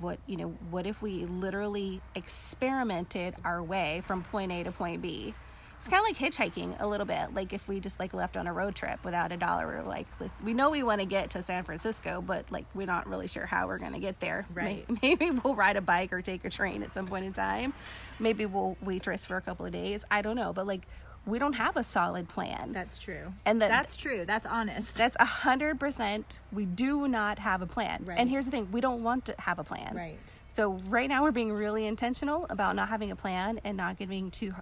[0.00, 5.02] what, you know, what if we literally experimented our way from point A to point
[5.02, 5.34] B?
[5.82, 7.34] It's kind of like hitchhiking a little bit.
[7.34, 10.06] Like if we just like left on a road trip without a dollar, we're like,
[10.44, 13.46] we know we want to get to San Francisco, but like we're not really sure
[13.46, 14.46] how we're going to get there.
[14.54, 14.88] Right.
[14.88, 17.74] May- Maybe we'll ride a bike or take a train at some point in time.
[18.20, 20.04] Maybe we'll waitress for a couple of days.
[20.08, 20.82] I don't know, but like
[21.26, 22.70] we don't have a solid plan.
[22.72, 23.32] That's true.
[23.44, 24.24] And the- that's true.
[24.24, 24.94] That's honest.
[24.96, 26.38] That's a hundred percent.
[26.52, 28.04] We do not have a plan.
[28.06, 28.20] Right.
[28.20, 29.94] And here's the thing: we don't want to have a plan.
[29.96, 30.18] right.
[30.54, 34.30] So right now we're being really intentional about not having a plan and not giving
[34.30, 34.52] too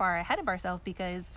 [0.00, 1.30] far ahead of ourselves because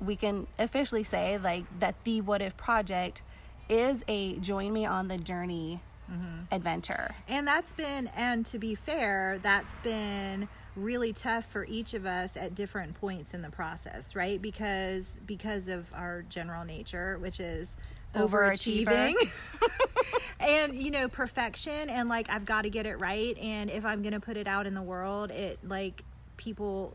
[0.00, 3.22] we can officially say like that the what if project
[3.68, 6.42] is a join me on the journey mm-hmm.
[6.52, 7.12] adventure.
[7.26, 12.36] And that's been, and to be fair, that's been really tough for each of us
[12.36, 14.40] at different points in the process, right?
[14.40, 17.74] Because because of our general nature, which is
[18.14, 19.14] overachieving.
[20.40, 24.02] and you know perfection and like i've got to get it right and if i'm
[24.02, 26.02] gonna put it out in the world it like
[26.36, 26.92] people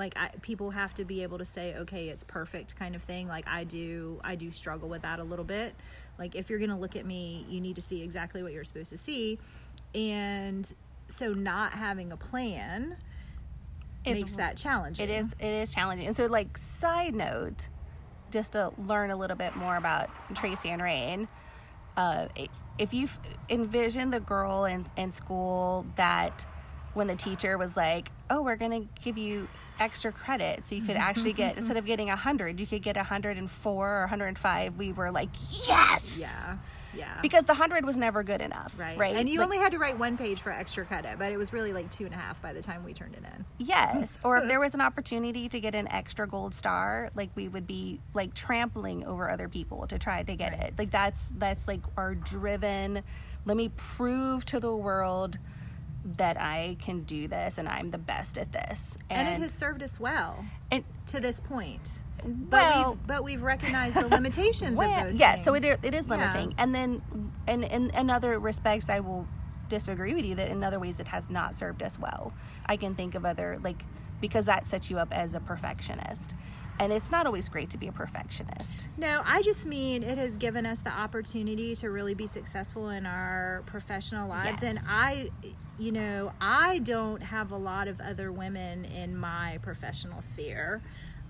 [0.00, 3.28] like I, people have to be able to say okay it's perfect kind of thing.
[3.28, 5.74] Like i do i do struggle with that a little bit.
[6.18, 8.90] Like if you're gonna look at me you need to see exactly what you're supposed
[8.90, 9.38] to see.
[9.94, 10.70] And
[11.06, 12.96] so not having a plan
[14.04, 15.08] Is- makes that challenging.
[15.08, 16.06] It is it is challenging.
[16.06, 17.68] And so like side note,
[18.32, 21.28] just to learn a little bit more about Tracy and Rain,
[21.96, 22.28] uh,
[22.78, 23.06] if you
[23.50, 26.46] envision the girl in, in school that
[26.94, 29.48] when the teacher was like, oh, we're going to give you
[29.80, 30.66] extra credit.
[30.66, 31.58] So you could mm-hmm, actually get, mm-hmm.
[31.58, 34.76] instead of getting 100, you could get 104 or 105.
[34.76, 35.30] We were like,
[35.68, 36.18] yes!
[36.20, 36.56] yeah
[36.92, 38.74] yeah Because the 100 was never good enough.
[38.76, 39.14] right Right.
[39.14, 41.52] and you Like, only had to write one page for extra credit but it was
[41.52, 44.18] really like two and a half by the time we turned it in Yes.
[44.24, 47.64] Or if there was an opportunity to get an extra gold star, like we would
[47.66, 50.62] be like trampling over other people to try to get Right.
[50.62, 50.74] it.
[50.78, 53.02] Like that's that's like our driven
[53.44, 55.38] let me prove to the world
[56.04, 58.96] that I can do this and I'm the best at this.
[59.10, 62.02] and, it has served us well and to this point.
[62.24, 65.18] But Well- we've but we've recognized the limitations well, of those.
[65.18, 65.78] yes, so it, things.
[65.82, 66.16] it is Yeah.
[66.16, 66.54] limiting.
[66.58, 67.02] And then
[67.46, 69.26] and in, in other respects I will
[69.68, 72.32] disagree with you that in other ways it has not served us well.
[72.66, 73.84] I can think of other like
[74.20, 76.34] because that sets you up as a perfectionist.
[76.80, 78.88] And it's not always great to be a perfectionist.
[78.96, 83.04] No, I just mean it has given us the opportunity to really be successful in
[83.04, 84.62] our professional lives.
[84.62, 85.28] And I,
[85.78, 90.80] you know, I don't have a lot of other women in my professional sphere,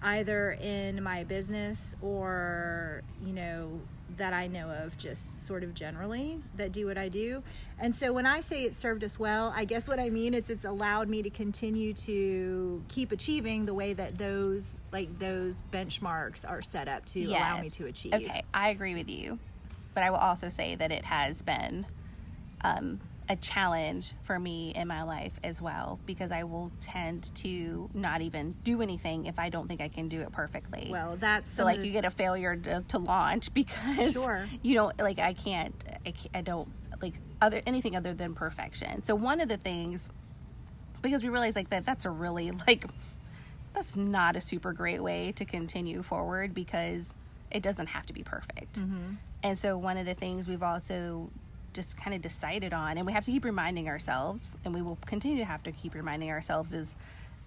[0.02, 3.80] either in my business or, you know,
[4.16, 7.42] that I know of just sort of generally that do what I do.
[7.78, 10.50] And so when I say it served us well, I guess what I mean is
[10.50, 16.48] it's allowed me to continue to keep achieving the way that those like those benchmarks
[16.48, 18.14] are set up to allow me to achieve.
[18.14, 19.38] Okay, I agree with you.
[19.94, 21.86] But I will also say that it has been
[22.62, 23.00] um,
[23.30, 28.22] a challenge for me in my life as well because I will tend to not
[28.22, 30.88] even do anything if I don't think I can do it perfectly.
[30.90, 34.48] Well, that's so like you get a failure to, to launch because Sure.
[34.62, 35.72] you don't like I can't
[36.04, 36.68] I, can't, I don't
[37.00, 39.04] like other anything other than perfection.
[39.04, 40.10] So one of the things
[41.00, 42.84] because we realize like that that's a really like
[43.74, 47.14] that's not a super great way to continue forward because
[47.52, 48.80] it doesn't have to be perfect.
[48.80, 49.14] Mm-hmm.
[49.44, 51.30] And so one of the things we've also
[51.72, 54.98] just kind of decided on and we have to keep reminding ourselves and we will
[55.06, 56.96] continue to have to keep reminding ourselves is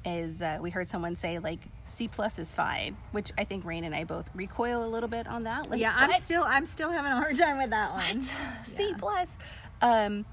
[0.06, 3.86] is uh, we heard someone say like C plus is fine, which I think Rain
[3.86, 5.70] and I both recoil a little bit on that.
[5.70, 6.22] Like, yeah, I'm what?
[6.22, 8.22] still I'm still having a hard time with that one.
[8.22, 8.98] C Yeah.
[8.98, 9.38] plus.
[9.82, 10.26] Um,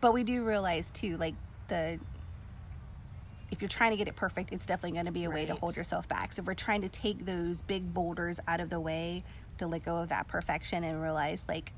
[0.00, 1.34] but we do realize too, like
[1.68, 2.00] the
[3.52, 5.54] if you're trying to get it perfect, it's definitely going to be a way to
[5.54, 6.32] hold yourself back.
[6.32, 9.22] So we're trying to take those big boulders out of the way
[9.58, 11.72] to let go of that perfection and realize like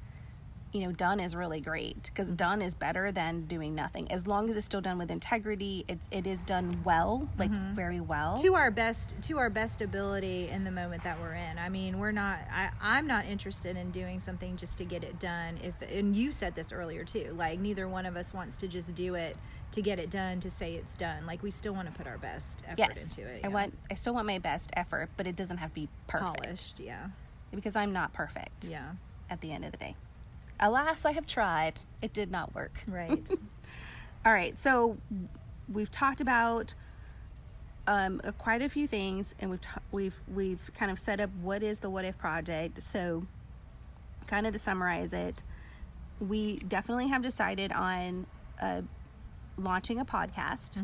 [0.72, 2.36] you know done is really great because Mm-hmm.
[2.36, 4.10] done is better than doing nothing.
[4.10, 8.00] As long as it's still done with integrity it, it is done well like very
[8.00, 8.34] well.
[8.34, 8.42] Mm-hmm.
[8.42, 11.58] to our best to our best ability in the moment that we're in.
[11.58, 15.18] I mean we're not I, i'm not interested in doing something just to get it
[15.18, 18.68] done if and you said this earlier too like neither one of us wants to
[18.68, 19.36] just do it
[19.72, 21.26] to get it done to say it's done.
[21.26, 23.16] Like we still want to put our best effort yes.
[23.18, 25.74] into it i want i still want my best effort but it doesn't have to
[25.74, 26.42] be perfect.
[26.42, 27.08] Polished yeah.
[27.54, 28.92] Because i'm not perfect yeah.
[29.30, 29.96] at the end of the day.
[30.60, 31.80] Alas, I have tried.
[32.02, 32.82] It did not work.
[32.86, 33.28] right
[34.24, 34.96] All right, so
[35.72, 36.74] we've talked about
[37.86, 41.30] um, uh, quite a few things, and we've t- we've we've kind of set up
[41.40, 42.82] what is the what if project.
[42.82, 43.24] So,
[44.26, 45.44] kind of to summarize it,
[46.18, 48.26] we definitely have decided on
[48.60, 48.82] uh,
[49.56, 50.78] launching a podcast,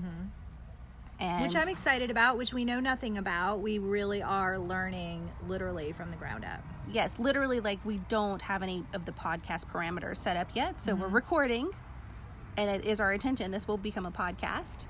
[1.23, 5.93] and which i'm excited about which we know nothing about we really are learning literally
[5.93, 6.61] from the ground up
[6.93, 10.79] yes, literally, like we don't have any of the podcast parameters set up yet.
[10.81, 11.01] So Mm-hmm.
[11.03, 11.71] we're recording,
[12.59, 14.85] and it is our intention this will become a podcast.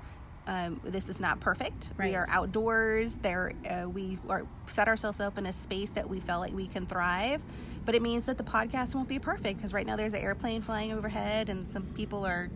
[0.47, 1.91] Um, this is not perfect.
[1.97, 3.15] We are outdoors.
[3.21, 6.67] There, uh, we are set ourselves up in a space that we felt like we
[6.67, 7.41] can thrive.
[7.85, 10.61] But it means that the podcast won't be perfect because right now there's an airplane
[10.61, 12.49] flying overhead and some people are.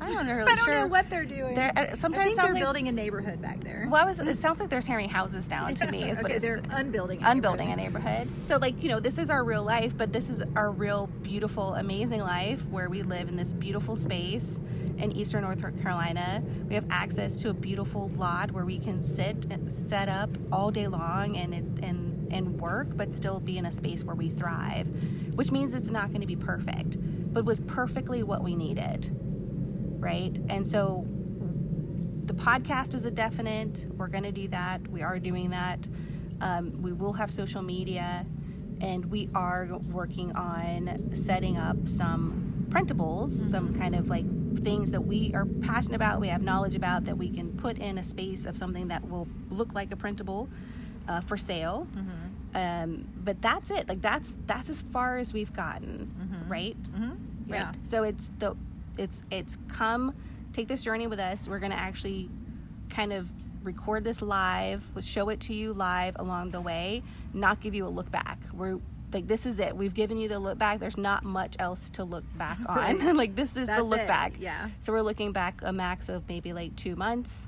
[0.00, 0.34] I don't know.
[0.34, 0.74] Really I don't sure.
[0.74, 1.54] know what they're doing.
[1.54, 3.86] They're, uh, sometimes they're like- building a neighborhood back there.
[3.90, 6.10] Well, was, it sounds like they're tearing houses down to me.
[6.10, 7.22] Is okay, it's, they're unbuilding.
[7.22, 8.28] a unbuilding a neighborhood.
[8.46, 11.74] So, like, you know, this is our real life, but this is our real, beautiful,
[11.74, 14.60] amazing life where we live in this beautiful space
[14.98, 16.42] in eastern North Carolina.
[16.68, 20.70] We have access to a beautiful lot where we can sit and set up all
[20.70, 24.86] day long and and and work, but still be in a space where we thrive,
[25.34, 26.96] which means it's not going to be perfect,
[27.32, 29.10] but was perfectly what we needed,
[29.98, 30.36] right?
[30.48, 31.06] And so
[32.24, 33.86] the podcast is a definite.
[33.96, 34.86] We're going to do that.
[34.88, 35.86] We are doing that.
[36.40, 38.24] Um, we will have social media,
[38.80, 44.24] and we are working on setting up some printables, some kind of like
[44.62, 47.96] things that we are passionate about, we have knowledge about, that we can put in
[47.98, 50.48] a space of something that will look like a printable
[51.08, 51.86] uh, for sale.
[52.54, 53.88] Um, but that's it.
[53.88, 56.10] Like that's that's as far as we've gotten,
[56.48, 56.76] right?
[56.92, 57.16] Mhm.
[57.46, 57.66] Yeah.
[57.66, 57.74] Right.
[57.84, 58.56] So it's the
[58.98, 60.14] it's it's come
[60.52, 61.46] take this journey with us.
[61.48, 62.28] We're going to actually
[62.90, 63.28] kind of
[63.62, 67.02] record this live, show it to you live along the way,
[67.34, 68.38] not give you a look back.
[68.52, 68.78] We're
[69.12, 69.76] like this is it.
[69.76, 70.80] We've given you the look back.
[70.80, 73.16] There's not much else to look back on.
[73.16, 74.06] Like this is That's the look it.
[74.08, 74.34] back.
[74.38, 74.68] Yeah.
[74.80, 77.46] So we're looking back a max of maybe like two months,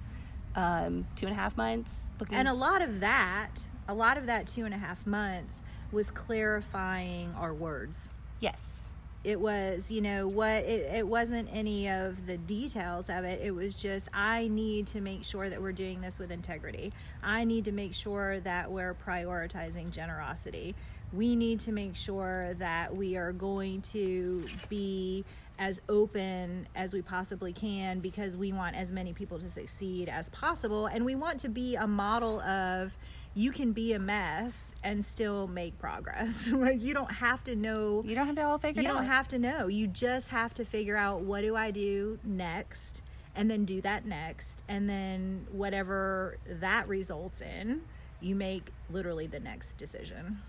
[0.56, 2.10] um, two and a half months.
[2.18, 3.50] Looking And a lot of that,
[3.88, 5.60] a lot of that two and a half months
[5.92, 8.14] was clarifying our words.
[8.40, 8.89] yes.
[9.22, 13.40] It was, you know, what it, it wasn't any of the details of it.
[13.42, 16.92] It was just, I need to make sure that we're doing this with integrity.
[17.22, 20.74] I need to make sure that we're prioritizing generosity.
[21.12, 25.24] We need to make sure that we are going to be
[25.58, 30.30] as open as we possibly can because we want as many people to succeed as
[30.30, 30.86] possible.
[30.86, 32.96] And we want to be a model of
[33.34, 36.48] you can be a mess and still make progress.
[36.52, 38.94] like you don't have to know You don't have to all figure you it out.
[38.94, 39.66] You don't have to know.
[39.68, 43.02] You just have to figure out what do I do next
[43.36, 47.82] and then do that next and then whatever that results in,
[48.20, 50.40] you make literally the next decision.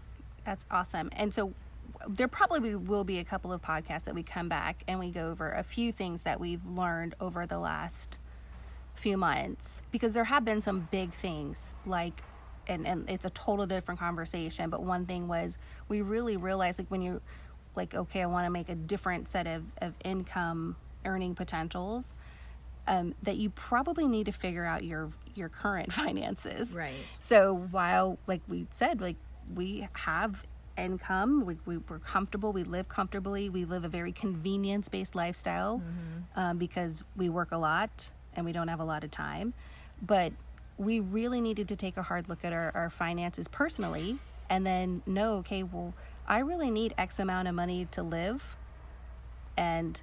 [0.43, 1.09] That's awesome.
[1.15, 1.53] And so
[2.07, 5.29] there probably will be a couple of podcasts that we come back and we go
[5.29, 8.17] over a few things that we've learned over the last
[8.95, 12.23] few months because there have been some big things like
[12.67, 15.57] and, and it's a total different conversation but one thing was
[15.87, 17.21] we really realized like when you're
[17.75, 22.13] like okay i want to make a different set of, of income earning potentials
[22.87, 26.93] um, that you probably need to figure out your your current finances Right.
[27.19, 29.17] so while like we said like
[29.55, 30.45] we have
[30.77, 35.81] income we, we, we're comfortable we live comfortably we live a very convenience based lifestyle
[36.35, 39.53] um, because we work a lot and we don't have a lot of time
[40.01, 40.31] but
[40.87, 44.17] we really needed to take a hard look at our, our finances personally
[44.49, 45.93] and then know okay well
[46.27, 48.55] i really need x amount of money to live
[49.57, 50.01] and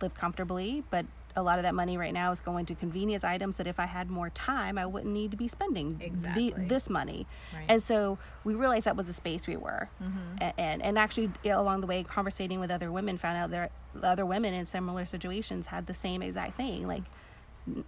[0.00, 3.56] live comfortably, but a lot of that money right now is going to convenience items
[3.58, 6.00] that if I had more time, I wouldn't need to be spending
[6.34, 7.26] the, this money.
[7.54, 7.64] Right.
[7.68, 9.88] And so we realized that was a space we were.
[10.02, 10.18] Mm-hmm.
[10.42, 13.70] A- And, and actually, along the way, conversating with other women, found out there
[14.02, 17.06] other women in similar situations had the same exact thing, like n-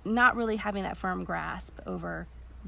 [0.05, 2.27] not really having that firm grasp over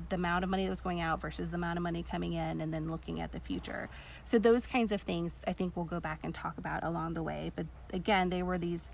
[0.08, 2.60] the amount of money that was going out versus the amount of money coming in
[2.60, 3.88] and then looking at the future.
[4.24, 7.22] So those kinds of things I think we'll go back and talk about along the
[7.22, 7.52] way.
[7.54, 8.90] But again, they were these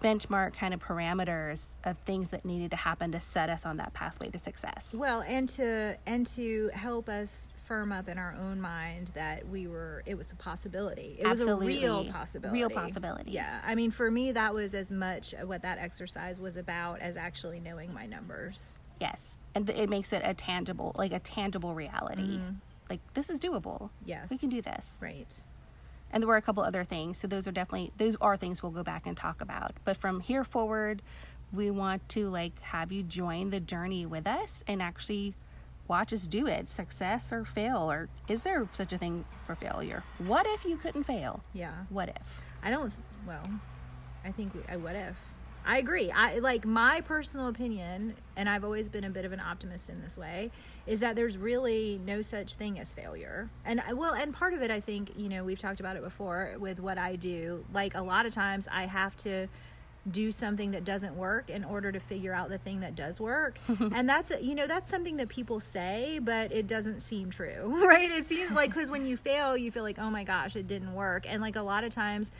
[0.00, 3.92] benchmark kind of parameters of things that needed to happen to set us on that
[3.92, 4.94] pathway to success.
[4.96, 9.68] Well, and to and to help us firm up in our own mind that we
[9.68, 11.14] were it was a possibility.
[11.20, 11.68] It Absolutely.
[11.68, 12.58] was a real possibility.
[12.58, 13.30] Real possibility.
[13.30, 13.60] Yeah.
[13.64, 17.60] I mean, for me that was as much what that exercise was about as actually
[17.60, 18.74] knowing my numbers.
[19.00, 19.38] Yes.
[19.54, 22.38] And th- it makes it a tangible, like a tangible reality.
[22.38, 22.54] Mm-hmm.
[22.90, 23.90] Like this is doable.
[24.04, 24.30] Yes.
[24.30, 24.98] We can do this.
[25.00, 25.32] Right.
[26.10, 28.72] and there were a couple other things so those are definitely those are things we'll
[28.72, 31.02] go back and talk about but from here forward
[31.52, 35.36] we want to like have you join the journey with us and actually
[35.90, 40.04] watch us do it success or fail or is there such a thing for failure
[40.18, 41.72] what if you couldn't fail Yeah.
[41.90, 42.92] what if I don't.
[43.26, 43.42] Well,
[44.24, 44.52] I think.
[44.54, 45.16] We, I, what if?
[45.64, 46.10] I agree.
[46.10, 49.98] I like my personal opinion, and I've always been a bit of an optimist in
[50.02, 50.50] this way.
[50.86, 54.60] Is that there's really no such thing as failure, and I- well, and part of
[54.60, 57.64] it, I think, you know, we've talked about it before with what I do.
[57.72, 59.48] Like a lot of times, I have to
[60.10, 63.58] do something that doesn't work in order to figure out the thing that does work
[63.94, 68.10] and that's you know that's something that people say but it doesn't seem true right
[68.10, 70.94] it seems like because when you fail you feel like oh my gosh it didn't
[70.94, 72.30] work and like a lot of times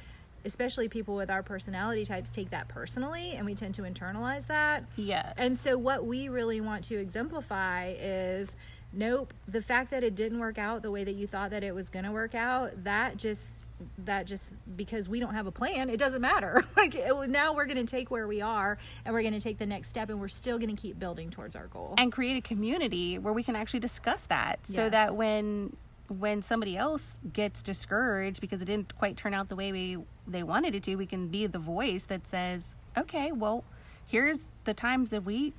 [0.44, 4.84] especially people with our personality types take that personally and we tend to internalize that.
[4.96, 5.34] Yes.
[5.36, 8.56] And so, what we really want to exemplify is
[8.92, 11.74] nope, the fact that it didn't work out the way that you thought that it
[11.74, 13.66] was going to work out, that just,
[14.04, 16.64] that just, because we don't have a plan, it doesn't matter.
[16.76, 19.58] like, it, now we're going to take where we are and we're going to take
[19.58, 21.94] the next step and we're still going to keep building towards our goal.
[21.98, 25.76] and create a community where we can actually discuss that so that when
[26.18, 30.42] when somebody else gets discouraged because it didn't quite turn out the way we they
[30.42, 33.62] wanted it to we can be the voice that says okay well
[34.06, 35.52] here's the times that we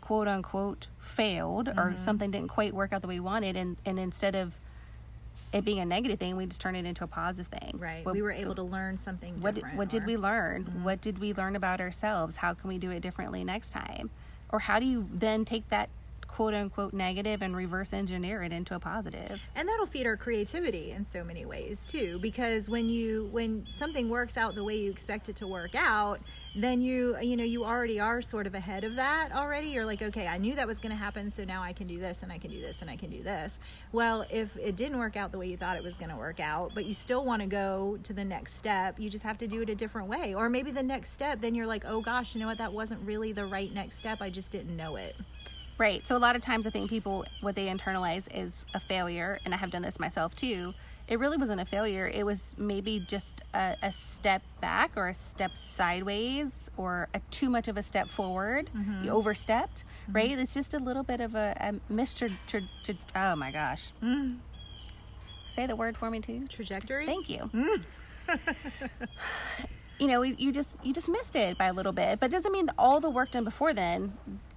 [0.00, 1.98] quote unquote failed or Mm-hmm.
[1.98, 4.54] something didn't quite work out the way we wanted and and instead of
[5.54, 8.04] it being a negative thing we just turn it into a positive thing right.
[8.04, 10.84] What- we were so able to learn something what did, what did we learn Mm-hmm.
[10.84, 14.10] what did we learn about ourselves how can we do it differently next time
[14.50, 15.88] or how do you then take that
[16.28, 19.40] quote unquote negative and reverse engineer it into a positive.
[19.54, 24.08] And that'll feed our creativity in so many ways too because when you when something
[24.08, 26.20] works out the way you expect it to work out
[26.56, 29.68] then you you know you already are sort of ahead of that already.
[29.68, 31.98] You're like okay i knew that was going to happen so now i can do
[31.98, 33.58] this and i can do this and i can do this.
[33.92, 36.40] Well if it didn't work out the way you thought it was going to work
[36.40, 39.46] out but you still want to go to the next step you just have to
[39.46, 40.34] do it a different way.
[40.34, 42.58] Or maybe the next step then you're like oh gosh you know what?
[42.58, 44.20] That wasn't really the right next step.
[44.20, 45.16] I just didn't know it
[45.78, 46.06] right.
[46.06, 49.54] So a lot of times i think people what they internalize is a failure and
[49.54, 50.74] i have done this myself too.
[51.06, 52.08] It really wasn't a failure.
[52.08, 57.50] It was maybe just a, a step back or a step sideways or a too
[57.50, 58.70] much of a step forward.
[58.74, 59.04] Mm-hmm.
[59.04, 60.12] You overstepped mm-hmm.
[60.12, 60.30] right?
[60.30, 62.32] It's just a little bit of a, a mr
[63.14, 63.92] oh my gosh.
[64.02, 64.38] Mm.
[65.46, 66.46] Say the word for me too.
[66.48, 67.04] Trajectory?
[67.04, 67.50] Thank you.
[67.52, 67.82] Mm.
[69.98, 72.52] you know, you just you just missed it by a little bit, but it doesn't
[72.52, 74.14] mean all the work done before then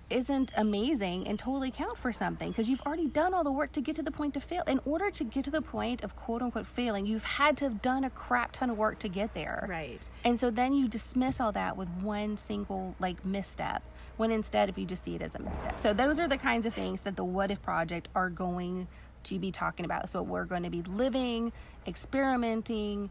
[0.10, 3.82] isn't amazing and totally count for something because you've already done all the work to
[3.82, 4.64] get to the point to fail.
[4.68, 7.82] In order to get to the point of quote unquote failing, you've had to have
[7.82, 9.66] done a crap ton of work to get there.
[9.70, 13.84] right And so then you dismiss all that with one single like misstep
[14.16, 15.80] when instead if you just see it as a misstep.
[15.80, 18.88] So those are the kinds of things that the what if project are going
[19.24, 20.10] to be talking about.
[20.10, 21.52] So we're going to be living,
[21.86, 23.10] experimenting,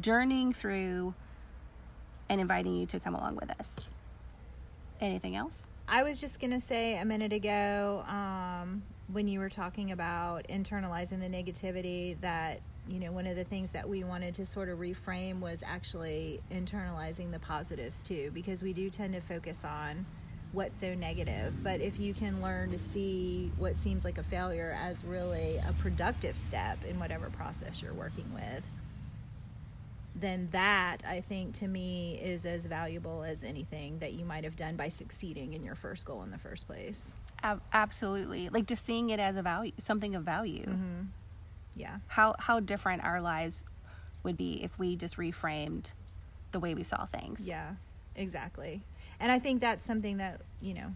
[0.00, 1.14] journeying through
[2.28, 3.88] and inviting you to come along with us.
[5.00, 5.66] Anything else?
[5.86, 8.82] I was just going to say a minute ago um,
[9.12, 13.70] when you were talking about internalizing the negativity that, you know, one of the things
[13.72, 18.72] that we wanted to sort of reframe was actually internalizing the positives too, because we
[18.72, 20.06] do tend to focus on
[20.52, 21.62] what's so negative.
[21.62, 25.74] But if you can learn to see what seems like a failure as really a
[25.80, 28.64] productive step in whatever process you're working with,
[30.14, 34.56] then that I think to me is as valuable as anything that you might have
[34.56, 37.14] done by succeeding in your first goal in the first place.
[37.72, 38.48] Absolutely.
[38.48, 40.64] Like just seeing it as a value, something of value.
[40.64, 41.02] Mm-hmm.
[41.76, 41.96] Yeah.
[42.06, 43.64] How how different our lives
[44.22, 45.92] would be if we just reframed
[46.52, 47.46] the way we saw things.
[47.46, 47.72] Yeah.
[48.16, 48.82] Exactly.
[49.20, 50.94] And I think that's something that, you know,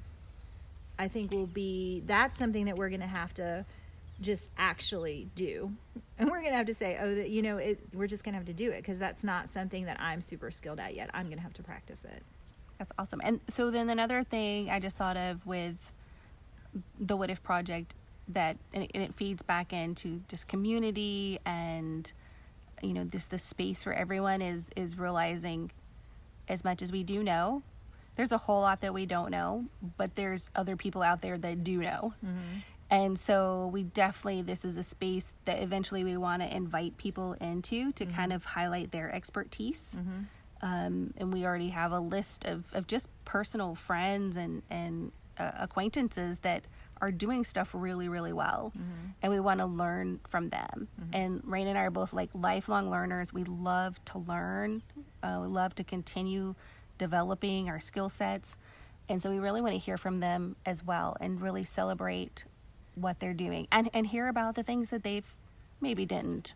[0.98, 3.64] I think will be that's something that we're going to have to
[4.20, 5.72] just actually do.
[6.18, 8.32] And we're going to have to say, "Oh, that you know, it we're just going
[8.32, 11.10] to have to do it because that's not something that I'm super skilled at yet.
[11.14, 12.22] I'm going to have to practice it."
[12.78, 13.20] That's awesome.
[13.24, 15.76] And so then another thing I just thought of with
[16.98, 17.94] the What If project
[18.28, 22.12] that and it, and it feeds back into just community and
[22.82, 25.70] you know this the space for everyone is is realizing
[26.48, 27.62] as much as we do know
[28.16, 29.64] there's a whole lot that we don't know
[29.96, 32.58] but there's other people out there that do know mm-hmm.
[32.90, 37.34] And so we definitely this is a space that eventually we want to invite people
[37.40, 39.96] into to kind of highlight their expertise.
[40.60, 45.52] Um, and we already have a list of, of just personal friends and and uh,
[45.60, 46.64] acquaintances that
[47.00, 48.72] are doing stuff really really well.
[49.22, 50.88] And we want to learn from them.
[51.12, 53.32] And rain and i are both like lifelong learners.
[53.32, 54.82] We love to learn.
[55.22, 56.54] Uh, we love to continue
[56.96, 58.56] developing our skill sets.
[59.10, 62.44] And so we really want to hear from them as well and really celebrate
[63.00, 65.34] what they're doing and and hear about the things that they've
[65.80, 66.54] maybe didn't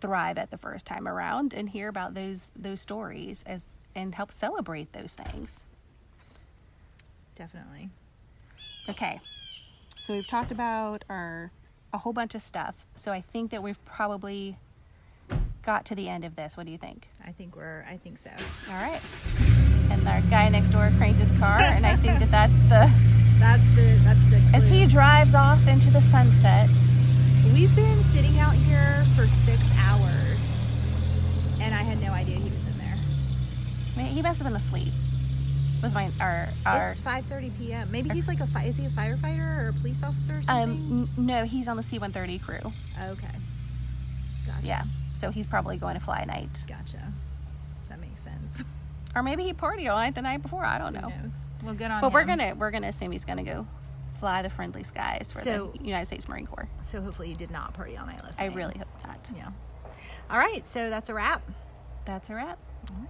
[0.00, 4.30] thrive at the first time around and hear about those those stories as and help
[4.30, 5.66] celebrate those things.
[7.34, 7.90] Definitely.
[8.88, 9.20] Okay.
[9.98, 11.50] So we've talked about our
[11.92, 12.74] a whole bunch of stuff.
[12.94, 14.58] So I think that we've probably
[15.62, 16.56] got to the end of this.
[16.56, 17.08] What do you think?
[17.24, 18.30] I think we're I think so.
[18.68, 19.00] All right.
[19.90, 22.92] And our guy next door cranked his car and I think that that's the
[23.38, 26.70] That's the that's the as he drives off into the sunset.
[27.52, 30.38] We've been sitting out here for 6 hours
[31.60, 32.96] and I had no idea he was in there.
[33.94, 34.92] I mean, he must have been asleep.
[35.82, 37.90] Was my our our It's 5:30 p.m.
[37.92, 40.70] Maybe he's like a fi- is he a firefighter or a police officer or something?
[40.76, 42.58] um n- no, he's on the C-130 crew.
[43.10, 43.26] okay.
[44.46, 44.66] Gotcha.
[44.66, 44.82] Yeah.
[45.14, 46.64] So he's probably going to fly night.
[46.66, 47.12] Gotcha.
[47.88, 48.64] That makes sense.
[49.14, 50.64] Or maybe he partied all night the night before.
[50.64, 51.08] I don't know.
[51.08, 51.32] Knows?
[51.66, 53.66] Well, good on But we're gonna we're gonna assume he's gonna go
[54.20, 56.68] fly the friendly skies for So- the United States Marine Corps.
[56.80, 58.54] So hopefully, you did not party all night I listening.
[58.54, 59.28] really hope not.
[59.36, 59.48] Yeah.
[60.30, 60.66] All right.
[60.66, 61.42] So that's a wrap.
[62.06, 62.58] That's a wrap.
[62.90, 63.08] All right.